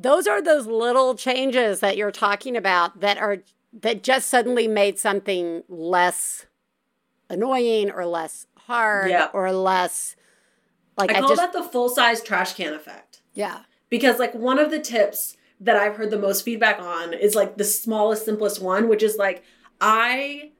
[0.00, 3.38] those are those little changes that you're talking about that are
[3.72, 6.46] that just suddenly made something less
[7.28, 9.28] annoying or less hard Yeah.
[9.32, 10.14] or less
[10.96, 13.22] like I I, call just that the full size trash can effect.
[13.34, 17.34] yeah because like one of the tips that I've heard the most feedback on is
[17.34, 19.42] like the smallest simplest one which is like
[19.80, 20.52] I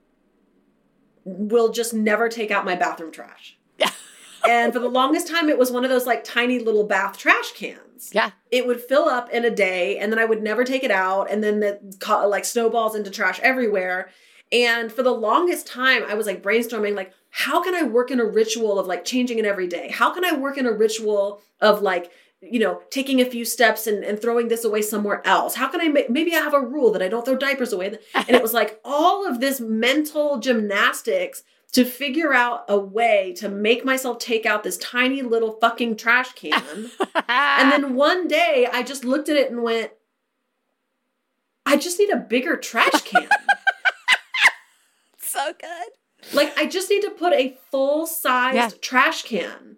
[1.24, 3.56] will just never take out my bathroom trash.
[3.78, 3.90] Yeah.
[4.48, 7.52] and for the longest time it was one of those like tiny little bath trash
[7.52, 7.80] cans.
[8.12, 10.90] Yeah It would fill up in a day and then I would never take it
[10.90, 14.10] out and then it ca- like snowballs into trash everywhere.
[14.50, 18.20] And for the longest time I was like brainstorming like how can I work in
[18.20, 19.90] a ritual of like changing it every day?
[19.90, 23.88] How can I work in a ritual of like you know, taking a few steps
[23.88, 25.56] and, and throwing this away somewhere else?
[25.56, 27.98] How can I make, maybe I have a rule that I don't throw diapers away?
[28.14, 31.42] And it was like all of this mental gymnastics
[31.72, 36.32] to figure out a way to make myself take out this tiny little fucking trash
[36.32, 36.90] can.
[37.28, 39.90] and then one day I just looked at it and went,
[41.66, 43.28] I just need a bigger trash can.
[45.18, 48.70] so good like I just need to put a full sized Yeah.
[48.80, 49.76] trash can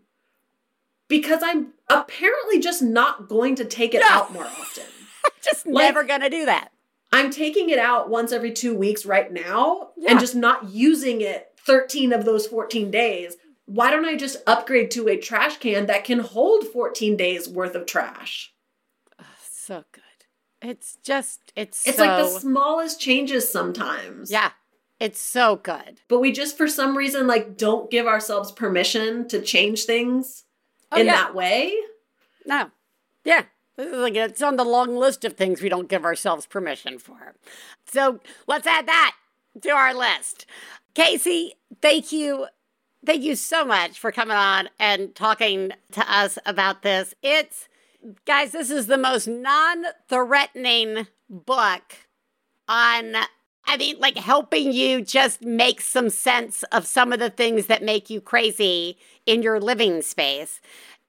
[1.08, 4.06] because I'm apparently just not going to take it No.
[4.08, 4.84] out more often.
[5.42, 6.70] just Like- never gonna do that
[7.12, 10.12] I'm taking it out once every two weeks right now Yeah.
[10.12, 13.36] and just not using it 13 of those 14 days.
[13.66, 17.74] Why don't I just upgrade to a trash can that can hold 14 days worth
[17.76, 18.52] of trash?
[19.52, 20.02] so good
[20.62, 24.30] it's just it's It's so, like the smallest changes sometimes.
[24.32, 24.50] yeah
[24.98, 26.00] It's so good.
[26.08, 30.44] But we just, for some reason, like don't give ourselves permission to change things
[30.92, 31.12] Oh, in yeah.
[31.12, 31.72] that way.
[32.44, 32.70] No.
[33.24, 33.44] Yeah.
[33.76, 36.98] This is Like it's on the long list of things we don't give ourselves permission
[36.98, 37.34] for.
[37.86, 38.18] So
[38.48, 39.12] let's add that
[39.62, 40.46] to our list.
[40.94, 42.46] KC, thank you.
[43.04, 47.14] Thank you so much for coming on and talking to us about this.
[47.22, 47.68] It's,
[48.26, 51.82] guys, this is the most non threatening book
[52.68, 53.14] on,
[53.64, 57.82] I mean, like helping you just make some sense of some of the things that
[57.82, 60.60] make you crazy in your living space.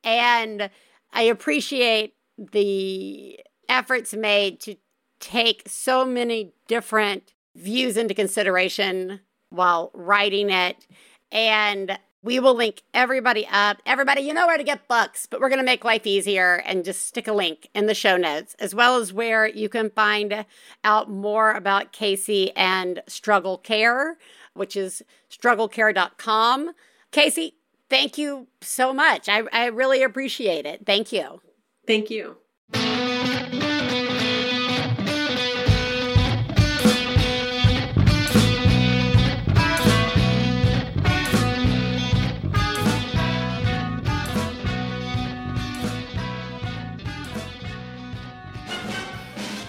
[0.04, 0.70] And
[1.12, 4.76] I appreciate the efforts made to
[5.20, 9.20] take so many different views into consideration
[9.52, 10.88] while writing it.
[11.32, 13.82] And we will link everybody up.
[13.86, 16.86] Everybody, you know where to get books, but we're going to make life easier and
[16.86, 20.46] just stick a link in the show notes, as well as where you can find
[20.84, 24.18] out more about KC and Struggle Care,
[24.54, 26.72] which is strugglecare.com.
[27.12, 27.54] KC,
[27.90, 29.28] thank you so much.
[29.28, 30.86] I, I really appreciate it.
[30.86, 31.42] Thank you.
[31.88, 32.41] Thank you.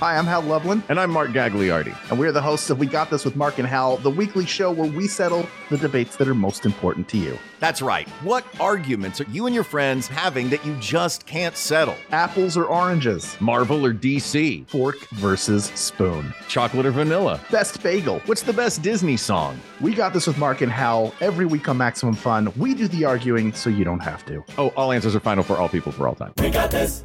[0.02, 0.82] Hi, I'm Hal Loveland.
[0.88, 1.96] And I'm Mark Gagliardi.
[2.10, 4.72] And we're the hosts of We Got This with Mark and Hal, the weekly show
[4.72, 7.38] where we settle the debates that are most important to you.
[7.60, 8.08] That's right.
[8.24, 11.94] What arguments are you and your friends having that you just can't settle?
[12.10, 13.40] Apples or oranges?
[13.40, 14.66] Marvel or DC?
[14.66, 16.34] Fork versus spoon.
[16.48, 17.40] Chocolate or vanilla?
[17.52, 18.18] Best bagel.
[18.26, 19.56] What's the best Disney song?
[19.80, 21.14] We Got This with Mark and Hal.
[21.20, 24.44] Every week on Maximum Fun, we do the arguing so you don't have to.
[24.58, 26.32] Oh, all answers are final for all people for all time.
[26.38, 27.04] We got this.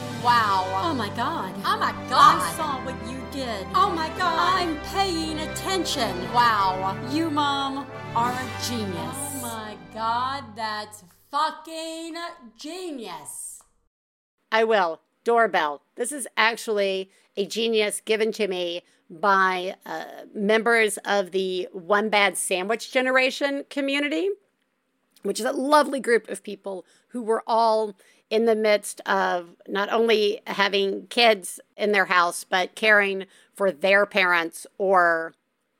[0.23, 0.65] Wow.
[0.83, 1.51] Oh my god.
[1.65, 2.41] Oh my god.
[2.43, 3.65] I saw what you did.
[3.73, 4.61] Oh my god.
[4.61, 6.31] I'm paying attention.
[6.31, 6.95] Wow.
[7.09, 8.95] You, Mom, are a genius.
[8.95, 12.15] Oh my god, that's fucking
[12.55, 13.63] genius.
[14.51, 15.01] I will.
[15.23, 15.81] Doorbell.
[15.95, 20.05] This is actually a genius given to me by uh,
[20.35, 24.29] members of the One Bad Sandwich Generation community,
[25.23, 27.95] which is a lovely group of people who were all
[28.31, 34.05] in the midst of not only having kids in their house, but caring for their
[34.05, 35.33] parents or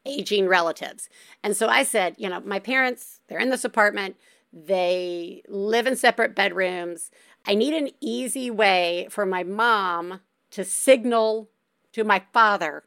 [0.06, 1.10] aging relatives.
[1.43, 4.18] And so I said, you know, my parents, they're in this apartment,
[4.52, 7.10] they live in separate bedrooms.
[7.47, 10.20] I need an easy way for my mom
[10.52, 11.49] to signal
[11.93, 12.84] to my father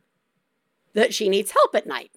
[0.93, 2.11] that she needs help at night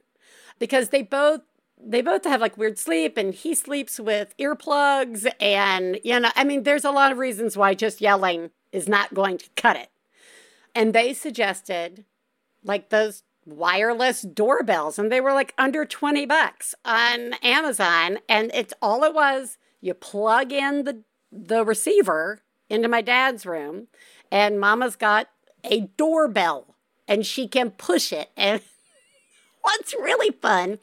[0.60, 1.41] because they both
[1.80, 6.43] they both have like weird sleep and he sleeps with earplugs and you know i
[6.43, 9.89] mean there's a lot of reasons why just yelling is not going to cut it.
[10.75, 12.05] And they suggested
[12.63, 18.73] like those wireless doorbells and they were like under 20 bucks on amazon and it's
[18.82, 19.57] all it was.
[19.82, 23.88] You plug in the the receiver into my dad's room
[24.32, 25.30] and mama's got
[25.63, 26.75] a doorbell
[27.07, 28.61] and she can push it and
[29.61, 30.80] what's really fun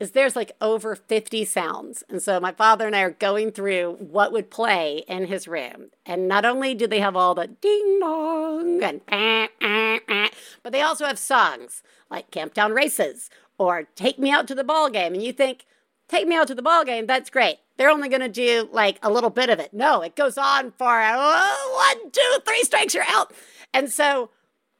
[0.00, 2.02] is there's like over 50 sounds.
[2.08, 5.90] And so my father and I are going through what would play in his room.
[6.06, 10.28] And not only do they have all the ding dong and ah,
[10.62, 13.28] but they also have songs like Camptown Races
[13.58, 15.12] or Take Me Out to the Ball Game.
[15.12, 15.66] And you think,
[16.08, 17.58] Take Me Out to the Ball Game, that's great.
[17.76, 19.72] They're only going to do like a little bit of it.
[19.74, 23.32] No, it goes on for oh, one, two, three strikes, you're out.
[23.72, 24.30] And so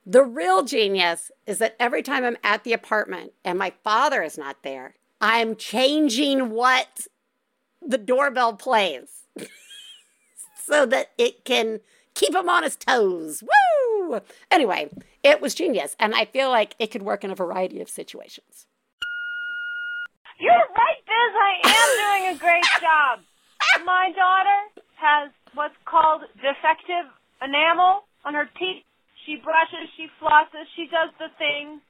[0.06, 4.38] the real genius is that every time I'm at the apartment and my father is
[4.38, 7.06] not there, I'm changing what
[7.82, 9.26] the doorbell plays
[10.64, 11.80] so that it can
[12.14, 13.42] keep him on his toes.
[13.42, 14.20] Woo!
[14.50, 14.90] Anyway,
[15.22, 18.66] it was genius, and I feel like it could work in a variety of situations.
[20.38, 21.32] You're right, Biz.
[21.36, 23.20] I am doing a great job.
[23.84, 27.12] My daughter has what's called defective
[27.42, 28.84] enamel on her teeth.
[29.26, 31.80] She brushes, she flosses, she does the thing.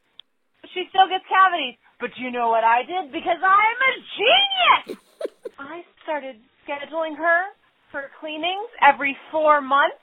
[0.74, 1.76] She still gets cavities.
[1.98, 3.12] But you know what I did?
[3.12, 5.00] Because I'm a genius!
[5.58, 7.52] I started scheduling her
[7.90, 10.00] for cleanings every four months.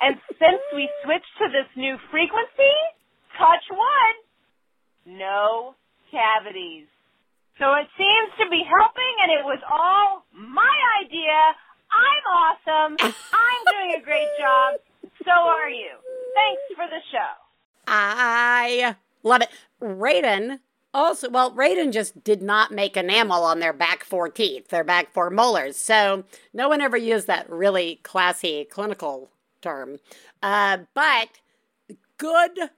[0.00, 2.76] And since we switched to this new frequency,
[3.38, 5.74] touch one, no
[6.10, 6.86] cavities.
[7.58, 10.74] So it seems to be helping, and it was all my
[11.04, 11.36] idea.
[11.92, 12.96] I'm awesome.
[13.00, 14.80] I'm doing a great job.
[15.24, 15.92] So are you.
[16.34, 17.32] Thanks for the show.
[17.86, 19.50] I love it.
[19.82, 20.60] Raiden
[20.92, 25.12] also, well, Raiden just did not make enamel on their back four teeth, their back
[25.12, 25.76] four molars.
[25.76, 29.30] So no one ever used that really classy clinical
[29.62, 29.98] term.
[30.42, 31.28] Uh, but
[32.18, 32.70] good.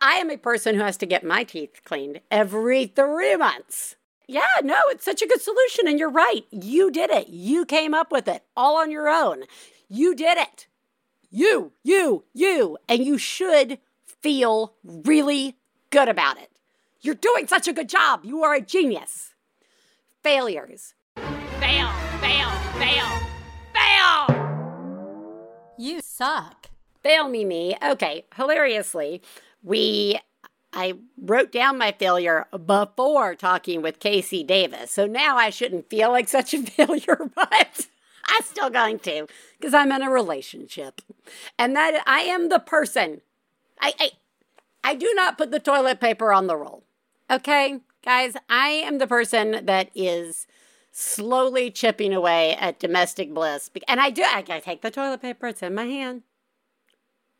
[0.00, 3.96] I am a person who has to get my teeth cleaned every three months.
[4.26, 5.88] Yeah, no, it's such a good solution.
[5.88, 6.44] And you're right.
[6.50, 7.28] You did it.
[7.28, 9.44] You came up with it all on your own.
[9.88, 10.66] You did it.
[11.30, 12.76] You, you, you.
[12.88, 15.56] And you should feel really
[15.90, 16.50] good about it.
[17.00, 18.24] You're doing such a good job.
[18.24, 19.34] You are a genius.
[20.22, 20.94] Failures.
[21.16, 23.06] Fail, fail, fail,
[23.74, 24.26] fail.
[25.78, 26.68] You suck.
[27.02, 27.76] Fail me, me.
[27.82, 29.22] Okay, hilariously,
[29.62, 30.20] we
[30.72, 34.90] I wrote down my failure before talking with KC Davis.
[34.92, 37.86] So now I shouldn't feel like such a failure, but
[38.26, 39.26] I'm still going to
[39.58, 41.02] because I'm in a relationship.
[41.58, 43.22] And that I am the person.
[43.80, 44.10] I, I
[44.82, 46.84] I do not put the toilet paper on the roll.
[47.30, 50.46] Okay, guys, I am the person that is
[50.92, 53.70] slowly chipping away at domestic bliss.
[53.86, 56.22] And I do, I, take the toilet paper, it's in my hand.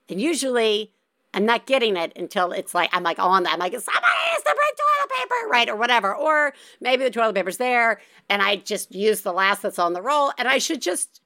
[0.08, 0.92] And usually
[1.32, 3.52] I'm not getting it until it's like, I'm like on that.
[3.54, 5.68] I'm like, somebody has to bring toilet paper, right?
[5.68, 6.14] Or whatever.
[6.14, 10.02] Or maybe the toilet paper's there and I just use the last that's on the
[10.02, 11.20] roll and I should just,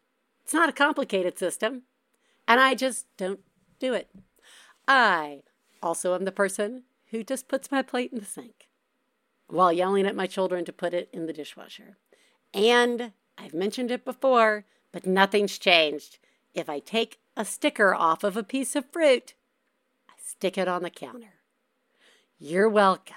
[0.45, 1.83] it's not a complicated system.
[2.47, 3.41] And I just don't
[3.79, 4.11] do it.
[4.87, 5.43] I
[5.85, 8.69] also am the person who just puts my plate in the sink
[9.49, 11.99] while yelling at my children to put it in the dishwasher.
[12.55, 16.19] And I've mentioned it before, but nothing's changed.
[16.55, 19.35] If I take a sticker off of a piece of fruit,
[20.09, 21.35] I stick it on the counter.
[22.39, 23.17] You're welcome.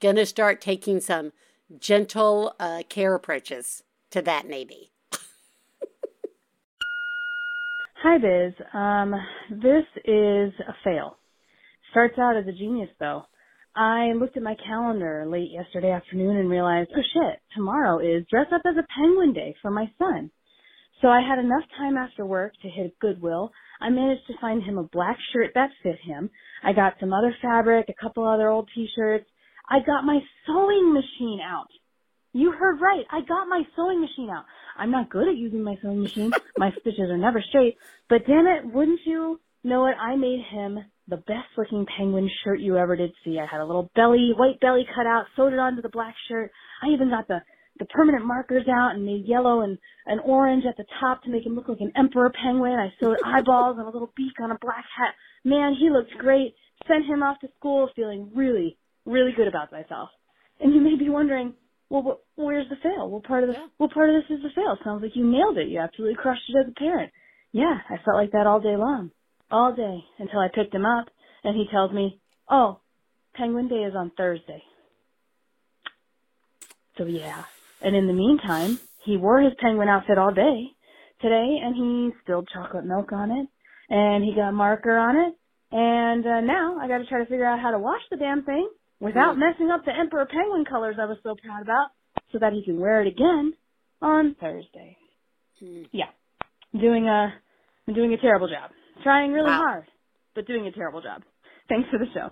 [0.00, 1.32] Gonna start taking some
[1.78, 4.92] gentle uh, care approaches to that, maybe.
[8.02, 8.54] Hi, Biz.
[8.72, 9.14] Um,
[9.50, 11.17] this is a fail.
[11.98, 13.24] Starts out as a genius, though.
[13.74, 18.46] I looked at my calendar late yesterday afternoon and realized, oh shit, tomorrow is dress
[18.52, 20.30] up as a penguin day for my son.
[21.02, 23.50] So I had enough time after work to hit Goodwill.
[23.80, 26.30] I managed to find him a black shirt that fit him.
[26.62, 29.26] I got some other fabric, a couple other old t-shirts.
[29.68, 31.66] I got my sewing machine out.
[32.32, 33.06] You heard right.
[33.10, 34.44] I got my sewing machine out.
[34.76, 36.30] I'm not good at using my sewing machine.
[36.56, 37.76] my stitches are never straight.
[38.08, 39.96] But damn it, wouldn't you know it?
[40.00, 40.78] I made him
[41.08, 43.38] the best looking penguin shirt you ever did see.
[43.38, 46.50] I had a little belly, white belly cut out, sewed it onto the black shirt.
[46.82, 47.40] I even got the
[47.78, 51.46] the permanent markers out and made yellow and, and orange at the top to make
[51.46, 52.72] him look like an emperor penguin.
[52.72, 55.14] I sewed eyeballs and a little beak on a black hat.
[55.44, 56.54] Man, he looked great.
[56.88, 60.08] Sent him off to school feeling really, really good about myself.
[60.60, 61.54] And you may be wondering,
[61.88, 63.08] well, wh- where's the fail?
[63.08, 64.76] What part of the what part of this is the fail?
[64.84, 65.68] Sounds like you nailed it.
[65.68, 67.12] You absolutely crushed it as a parent.
[67.52, 69.10] Yeah, I felt like that all day long,
[69.50, 71.06] all day until I picked him up
[71.44, 72.20] and he tells me,
[72.50, 72.80] "Oh,
[73.34, 74.62] Penguin Day is on Thursday."
[76.96, 77.44] So yeah.
[77.80, 80.66] And in the meantime, he wore his penguin outfit all day
[81.20, 83.46] today, and he spilled chocolate milk on it,
[83.88, 85.34] and he got marker on it,
[85.70, 88.42] and uh, now I got to try to figure out how to wash the damn
[88.44, 88.68] thing
[89.00, 89.40] without Hmm.
[89.40, 91.90] messing up the emperor penguin colors I was so proud about,
[92.32, 93.54] so that he can wear it again
[94.02, 94.96] on Thursday.
[95.92, 96.10] Yeah,
[96.78, 97.32] doing a
[97.86, 98.70] I'm doing a terrible job.
[99.02, 99.58] Trying really Wow.
[99.58, 99.84] hard,
[100.34, 101.22] but doing a terrible job.
[101.68, 102.30] Thanks for the show.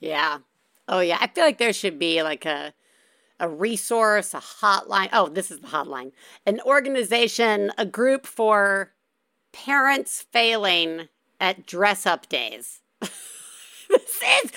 [0.00, 0.38] Yeah.
[0.88, 1.18] Oh yeah.
[1.20, 2.72] I feel like there should be like a
[3.38, 5.08] a resource, a hotline.
[5.12, 6.12] Oh, this is the hotline.
[6.46, 8.92] An organization, a group for
[9.52, 11.08] parents failing
[11.40, 12.80] at dress up days.
[13.00, 14.52] this is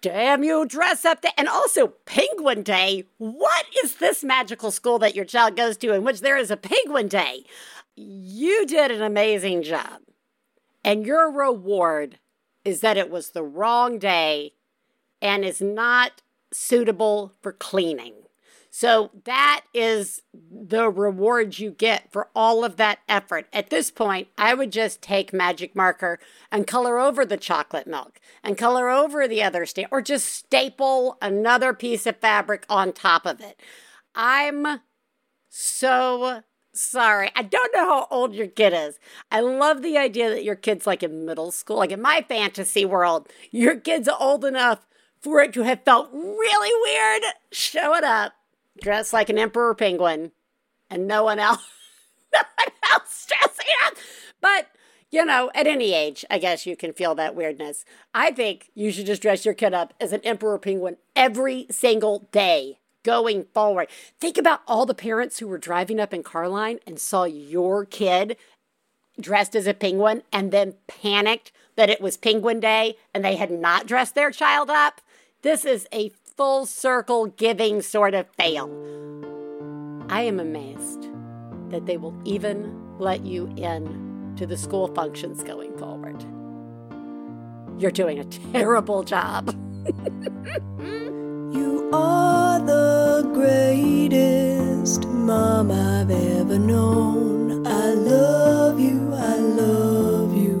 [0.00, 3.04] damn you dress up day and also penguin day.
[3.18, 6.56] What is this magical school that your child goes to in which there is a
[6.56, 7.44] penguin day?
[7.94, 10.00] You did an amazing job.
[10.84, 12.18] And your reward
[12.64, 14.54] is that it was the wrong day
[15.20, 16.22] and is not
[16.52, 18.14] suitable for cleaning.
[18.70, 23.46] So that is the reward you get for all of that effort.
[23.52, 26.18] At this point, I would just take magic marker
[26.52, 31.16] and color over the chocolate milk and color over the other stain or just staple
[31.22, 33.60] another piece of fabric on top of it.
[34.14, 34.80] I'm
[35.48, 36.42] so
[36.78, 37.30] sorry.
[37.34, 38.98] I don't know how old your kid is.
[39.30, 41.76] I love the idea that your kid's like in middle school.
[41.76, 44.86] Like in my fantasy world, your kid's old enough
[45.20, 48.34] for it to have felt really weird showing up
[48.80, 50.30] dressed like an emperor penguin
[50.88, 51.66] and no one else
[52.32, 53.94] no one else dressing up.
[54.40, 54.68] But
[55.10, 57.84] you know, at any age, I guess you can feel that weirdness.
[58.14, 62.28] I think you should just dress your kid up as an emperor penguin every single
[62.30, 63.88] day going forward.
[64.20, 68.36] Think about all the parents who were driving up in Carline and saw your kid
[69.20, 73.50] dressed as a penguin and then panicked that it was penguin day and they had
[73.50, 75.00] not dressed their child up.
[75.42, 78.66] This is a full circle giving sort of fail.
[80.08, 81.08] I am amazed
[81.70, 86.24] that they will even let you in to the school functions going forward.
[87.80, 89.54] You're doing a terrible job.
[91.50, 97.66] You are the greatest mom I've ever known.
[97.66, 100.56] I love you, I love you.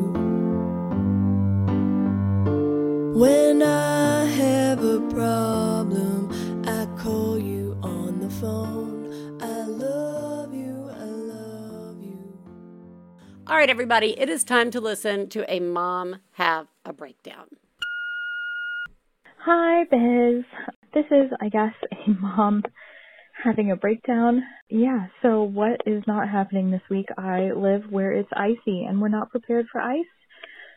[3.14, 6.30] When I have a problem,
[6.66, 9.38] I call you on the phone.
[9.42, 12.38] I love you, I love you.
[13.46, 17.48] All right, everybody, it is time to listen to a mom have a breakdown.
[19.38, 20.44] Hi, Biz.
[20.94, 22.62] This is, I guess, a mom
[23.44, 24.42] having a breakdown.
[24.68, 27.06] Yeah, so what is not happening this week?
[27.16, 30.06] I live where it's icy and we're not prepared for ice.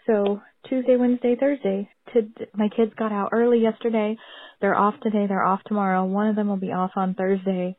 [0.08, 1.90] So Tuesday, Wednesday, Thursday.
[2.14, 2.22] To,
[2.54, 4.18] my kids got out early yesterday.
[4.60, 5.26] They're off today.
[5.28, 6.06] They're off tomorrow.
[6.06, 7.76] One of them will be off on Thursday.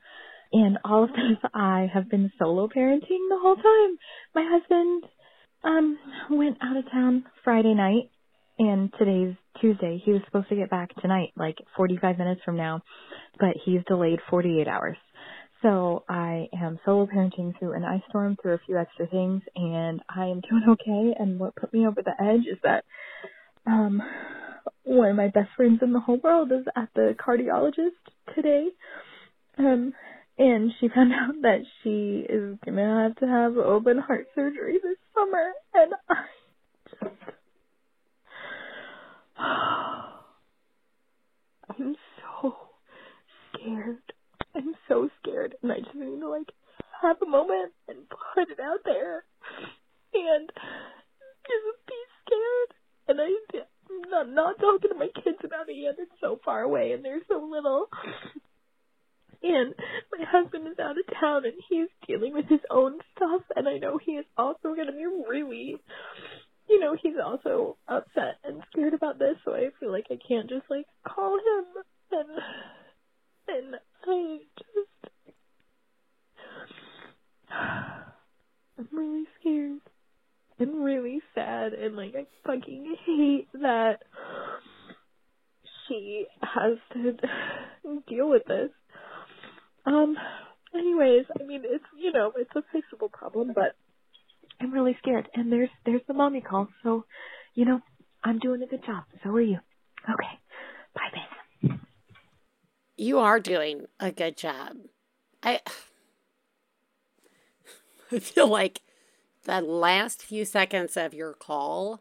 [0.52, 3.98] And all of this, I have been solo parenting the whole time.
[4.34, 5.04] My husband
[5.64, 5.96] um
[6.28, 8.10] went out of town Friday night
[8.58, 10.02] and today's Tuesday.
[10.04, 12.82] He was supposed to get back tonight, like 45 minutes from now,
[13.38, 14.96] but he's delayed 48 hours.
[15.62, 20.00] So I am solo parenting through an ice storm, through a few extra things, and
[20.08, 21.14] I am doing okay.
[21.18, 22.84] And what put me over the edge is that
[23.66, 24.02] um
[24.84, 28.68] one of my best friends in the whole world is at the cardiologist today.
[29.56, 29.94] Um
[30.36, 34.98] and she found out that she is gonna have to have open heart surgery this
[35.14, 36.24] summer and I
[36.90, 37.41] just
[41.68, 42.54] I'm so
[43.52, 43.98] scared.
[44.54, 46.50] I'm so scared, and I just need to like
[47.02, 49.24] have a moment and put it out there,
[50.14, 52.74] and just be scared.
[53.08, 53.30] And I,
[53.90, 55.96] I'm not not talking to my kids about it yet.
[55.98, 57.88] It's so far away, and they're so little.
[59.42, 59.74] And
[60.16, 63.78] my husband is out of town, and he's dealing with his own stuff, and I
[63.78, 65.78] know he is also going to be really
[66.72, 70.48] you know, he's also upset and scared about this, so I feel like I can't
[70.48, 71.64] just like call him
[72.12, 72.28] and
[73.48, 73.74] and
[74.06, 74.88] I just
[78.78, 79.80] I'm really scared.
[80.58, 83.98] I'm really sad and like I fucking hate that
[85.86, 87.12] she has to
[88.08, 88.70] deal with this.
[89.84, 90.16] Um
[90.74, 93.76] anyways, I mean it's you know, it's a fixable problem, but
[94.62, 95.28] I'm really scared.
[95.34, 96.68] And there's there's the mommy call.
[96.84, 97.04] So,
[97.54, 97.80] you know,
[98.22, 99.02] I'm doing a good job.
[99.22, 99.58] So are you.
[100.08, 100.38] Okay.
[100.94, 101.00] Bye,
[101.62, 101.70] Biz.
[102.96, 104.76] You are doing a good job.
[105.42, 105.60] I
[108.12, 108.82] I feel like
[109.44, 112.00] the last few seconds of your call,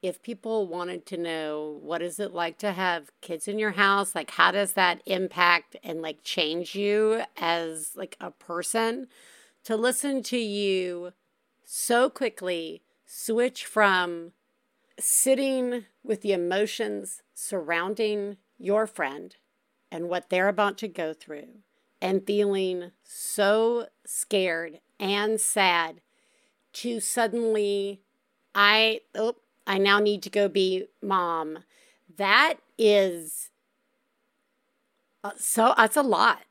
[0.00, 4.16] if people wanted to know what is it like to have kids in your house,
[4.16, 9.06] like how does that impact and like change you as like a person,
[9.62, 11.12] to listen to you
[11.74, 14.32] so quickly switch from
[15.00, 19.36] sitting with the emotions surrounding your friend
[19.90, 21.48] and what they're about to go through
[21.98, 26.02] and feeling so scared and sad
[26.74, 28.02] to suddenly
[28.54, 31.60] I oh I now need to go be mom.
[32.18, 33.48] That is
[35.24, 36.42] uh, so that's a lot.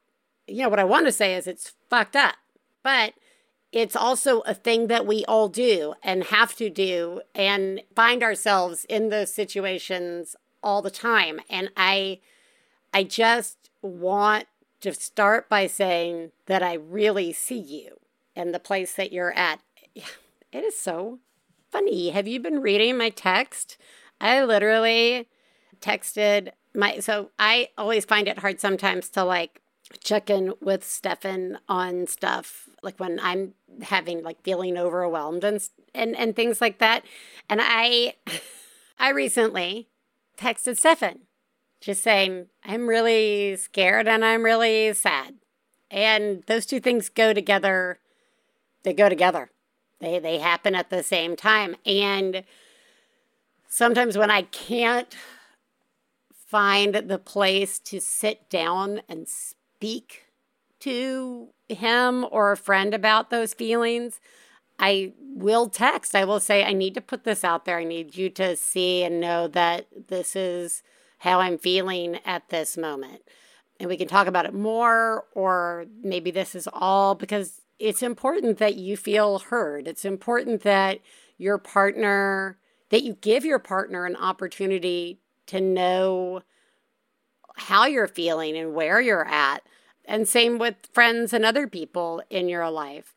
[0.47, 2.38] You know what I want to say is it's fucked up.
[2.82, 3.13] But
[3.72, 8.86] it's also a thing that we all do and have to do and find ourselves
[8.86, 11.39] in those situations all the time.
[11.49, 12.19] And i
[12.93, 14.45] i just want
[14.82, 17.97] to start by saying that i really see you
[18.36, 19.59] and the place that you're at.
[20.53, 21.19] It is so
[21.72, 22.09] funny.
[22.09, 23.78] Have you been reading my text?
[24.19, 25.30] I literally
[25.80, 29.61] texted my so i always find it hard sometimes to like
[30.00, 35.62] check in with Stefan on stuff like when I'm having like feeling overwhelmed and
[35.94, 37.04] and and things like that.
[37.50, 38.16] And I
[39.00, 39.89] I recently
[40.38, 41.20] texted Stefan
[41.80, 45.36] just saying I'm really scared and I'm really sad.
[45.89, 48.00] And those two things go together.
[48.84, 49.52] They go together.
[50.00, 52.44] They they happen at the same time and
[53.68, 55.16] sometimes when I can't
[56.34, 59.61] find the place to sit down and speak
[60.80, 64.20] to him or a friend about those feelings,
[64.80, 66.16] I will text.
[66.16, 67.78] I will say, I need to put this out there.
[67.78, 70.82] I need you to see and know that this is
[71.20, 73.22] how I'm feeling at this moment.
[73.82, 78.60] and we can talk about it more, or maybe this is all because it's important
[78.60, 79.88] that you feel heard.
[79.88, 81.00] It's important that
[81.40, 82.60] your partner,
[82.90, 86.44] that you give your partner an opportunity to know
[87.56, 89.64] how you're feeling and where you're at.
[90.06, 93.14] And same with friends and other people in your life.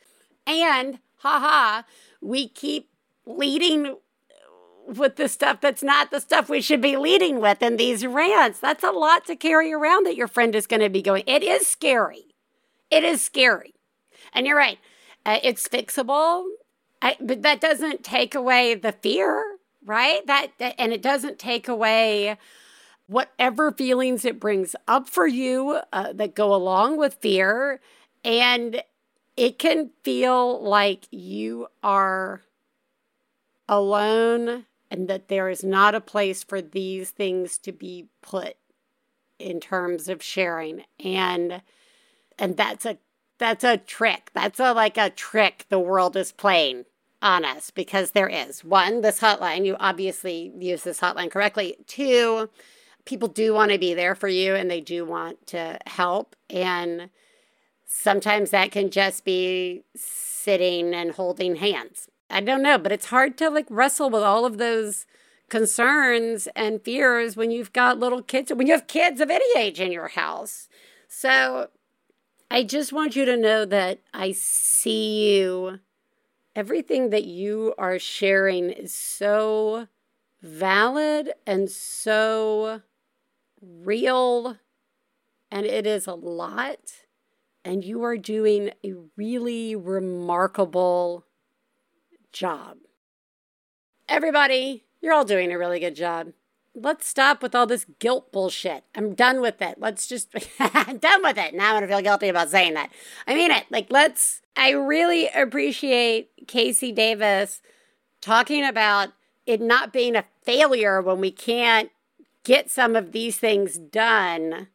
[0.47, 1.83] And haha,
[2.21, 2.91] we keep
[3.27, 3.97] leading
[4.87, 8.61] with the stuff that's not the stuff we should be leading with in these rants.
[8.61, 11.25] That's a lot to carry around that your friend is going to be going.
[11.27, 12.35] It is scary.
[12.91, 13.75] It is scary.
[14.33, 14.79] And you're right.
[15.25, 16.45] Uh, it's fixable,
[17.01, 20.27] I, but that doesn't take away the fear, right?
[20.27, 22.37] That, that and it doesn't take away
[23.07, 27.81] whatever feelings it brings up for you uh, that go along with fear
[28.25, 28.83] and
[29.37, 32.43] it can feel like you are
[33.69, 38.57] alone and that there is not a place for these things to be put
[39.39, 40.85] in terms of sharing.
[41.03, 41.63] And
[42.39, 42.99] and that's a
[43.39, 44.31] that's a trick.
[44.35, 46.85] That's a like a trick the world is playing
[47.21, 51.77] on us because there is one this hotline you obviously use this hotline correctly.
[51.87, 52.49] Two
[53.05, 57.11] people do want to be there for you and they do want to help and
[57.87, 63.37] sometimes that can just be sitting and holding hands I don't know, but it's hard
[63.39, 65.07] to like wrestle with all of those
[65.49, 69.81] concerns and fears when you've got little kids, when you have kids of any age
[69.81, 70.69] in your house.
[71.07, 71.69] So
[72.51, 75.79] I just want you to know that I see you.
[76.57, 79.89] Everything that you are sharing is so
[80.41, 82.83] valid and so
[83.67, 84.59] real,
[85.51, 86.79] and it is a lot.
[87.65, 91.25] And you are doing a really remarkable
[92.33, 92.77] job.
[94.09, 96.33] Everybody, you're all doing a really good job.
[96.75, 98.85] Let's stop with all this guilt bullshit.
[98.95, 99.77] I'm done with it.
[99.79, 101.55] Let's just, I'm done with it.
[101.55, 102.91] Now I'm to feel guilty about saying that.
[103.27, 103.65] I mean it.
[103.71, 107.63] Like, let's, I really appreciate KC Davis
[108.21, 109.11] talking about
[109.47, 111.91] it not being a failure when we can't
[112.45, 114.69] get some of these things done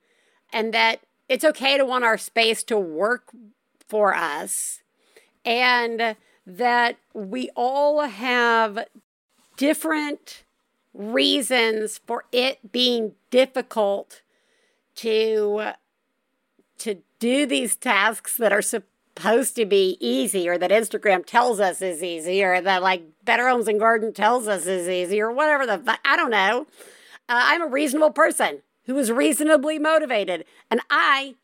[0.51, 3.31] and that it's okay to want our space to work
[3.87, 4.81] for us.
[5.45, 6.15] And
[6.45, 8.85] that we all have
[9.55, 10.43] different
[10.93, 14.21] reasons for it being difficult
[14.95, 15.71] to
[16.79, 21.81] to do these tasks that are supposed to be easy or that Instagram tells us
[21.81, 25.65] is easy or that like Better Homes and Garden tells us is easy or whatever
[25.65, 26.65] the I don't know.
[27.29, 31.35] Uh, I'm a reasonable person who is reasonably motivated and I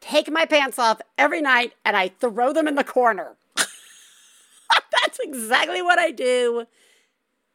[0.00, 3.36] take my pants off every night and I throw them in the corner.
[3.56, 6.66] That's exactly what I do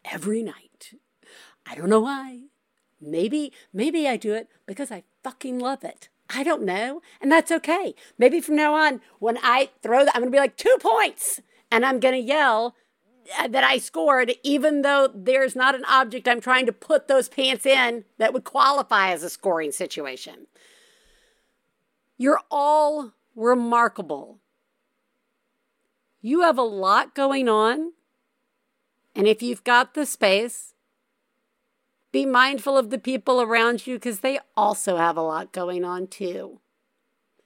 [0.03, 0.93] every night.
[1.65, 2.41] I don't know why.
[2.99, 6.09] Maybe, maybe I do it because I fucking love it.
[6.30, 7.01] I don't know.
[7.22, 7.93] And that's okay.
[8.17, 11.41] Maybe from now on, when I throw that, I'm going to be like, two points.
[11.69, 12.76] And I'm going to yell
[13.38, 17.30] Uh, that I scored, even though there's not an object I'm trying to put those
[17.30, 20.48] pants in that would qualify as a scoring situation.
[22.18, 24.40] You're all remarkable.
[26.22, 27.94] You have a lot going on.
[29.16, 30.74] And if you've got the space,
[32.12, 36.08] be mindful of the people around you because they also have a lot going on
[36.08, 36.60] too.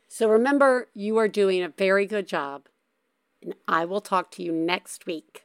[0.07, 2.67] So remember, you are doing a very good job.
[3.41, 5.44] And I will talk to you next week.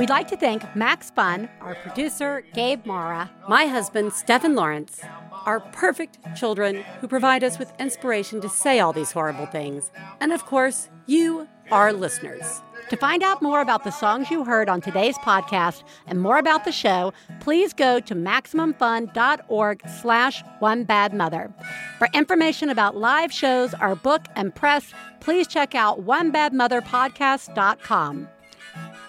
[0.00, 5.02] We'd like to thank Max Fun, our producer, Gabe Mara, my husband, Stephen Lawrence,
[5.44, 10.32] our perfect children who provide us with inspiration to say all these horrible things, and
[10.32, 12.62] of course, you, our listeners.
[12.88, 16.64] To find out more about the songs you heard on today's podcast and more about
[16.64, 21.52] the show, please go to MaximumFun.org slash One Bad Mother.
[21.98, 28.28] For information about live shows, our book, and press, please check out OneBadMotherPodcast.com.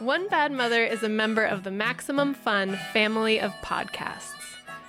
[0.01, 4.33] One Bad Mother is a member of the Maximum Fun family of podcasts.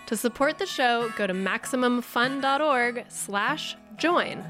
[0.06, 4.42] To support the show, go to MaximumFun.org slash join.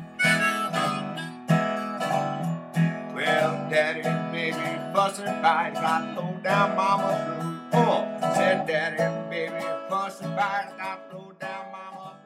[3.13, 4.57] Well, daddy, baby,
[4.95, 7.81] fussing fight, got low down mama blue.
[7.81, 12.21] Oh, said daddy, baby, fussing fight, got low down mama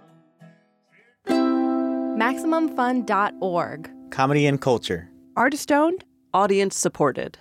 [2.19, 3.91] MaximumFun.org.
[4.11, 5.09] Comedy and culture.
[5.37, 7.39] Artist owned, audience supported.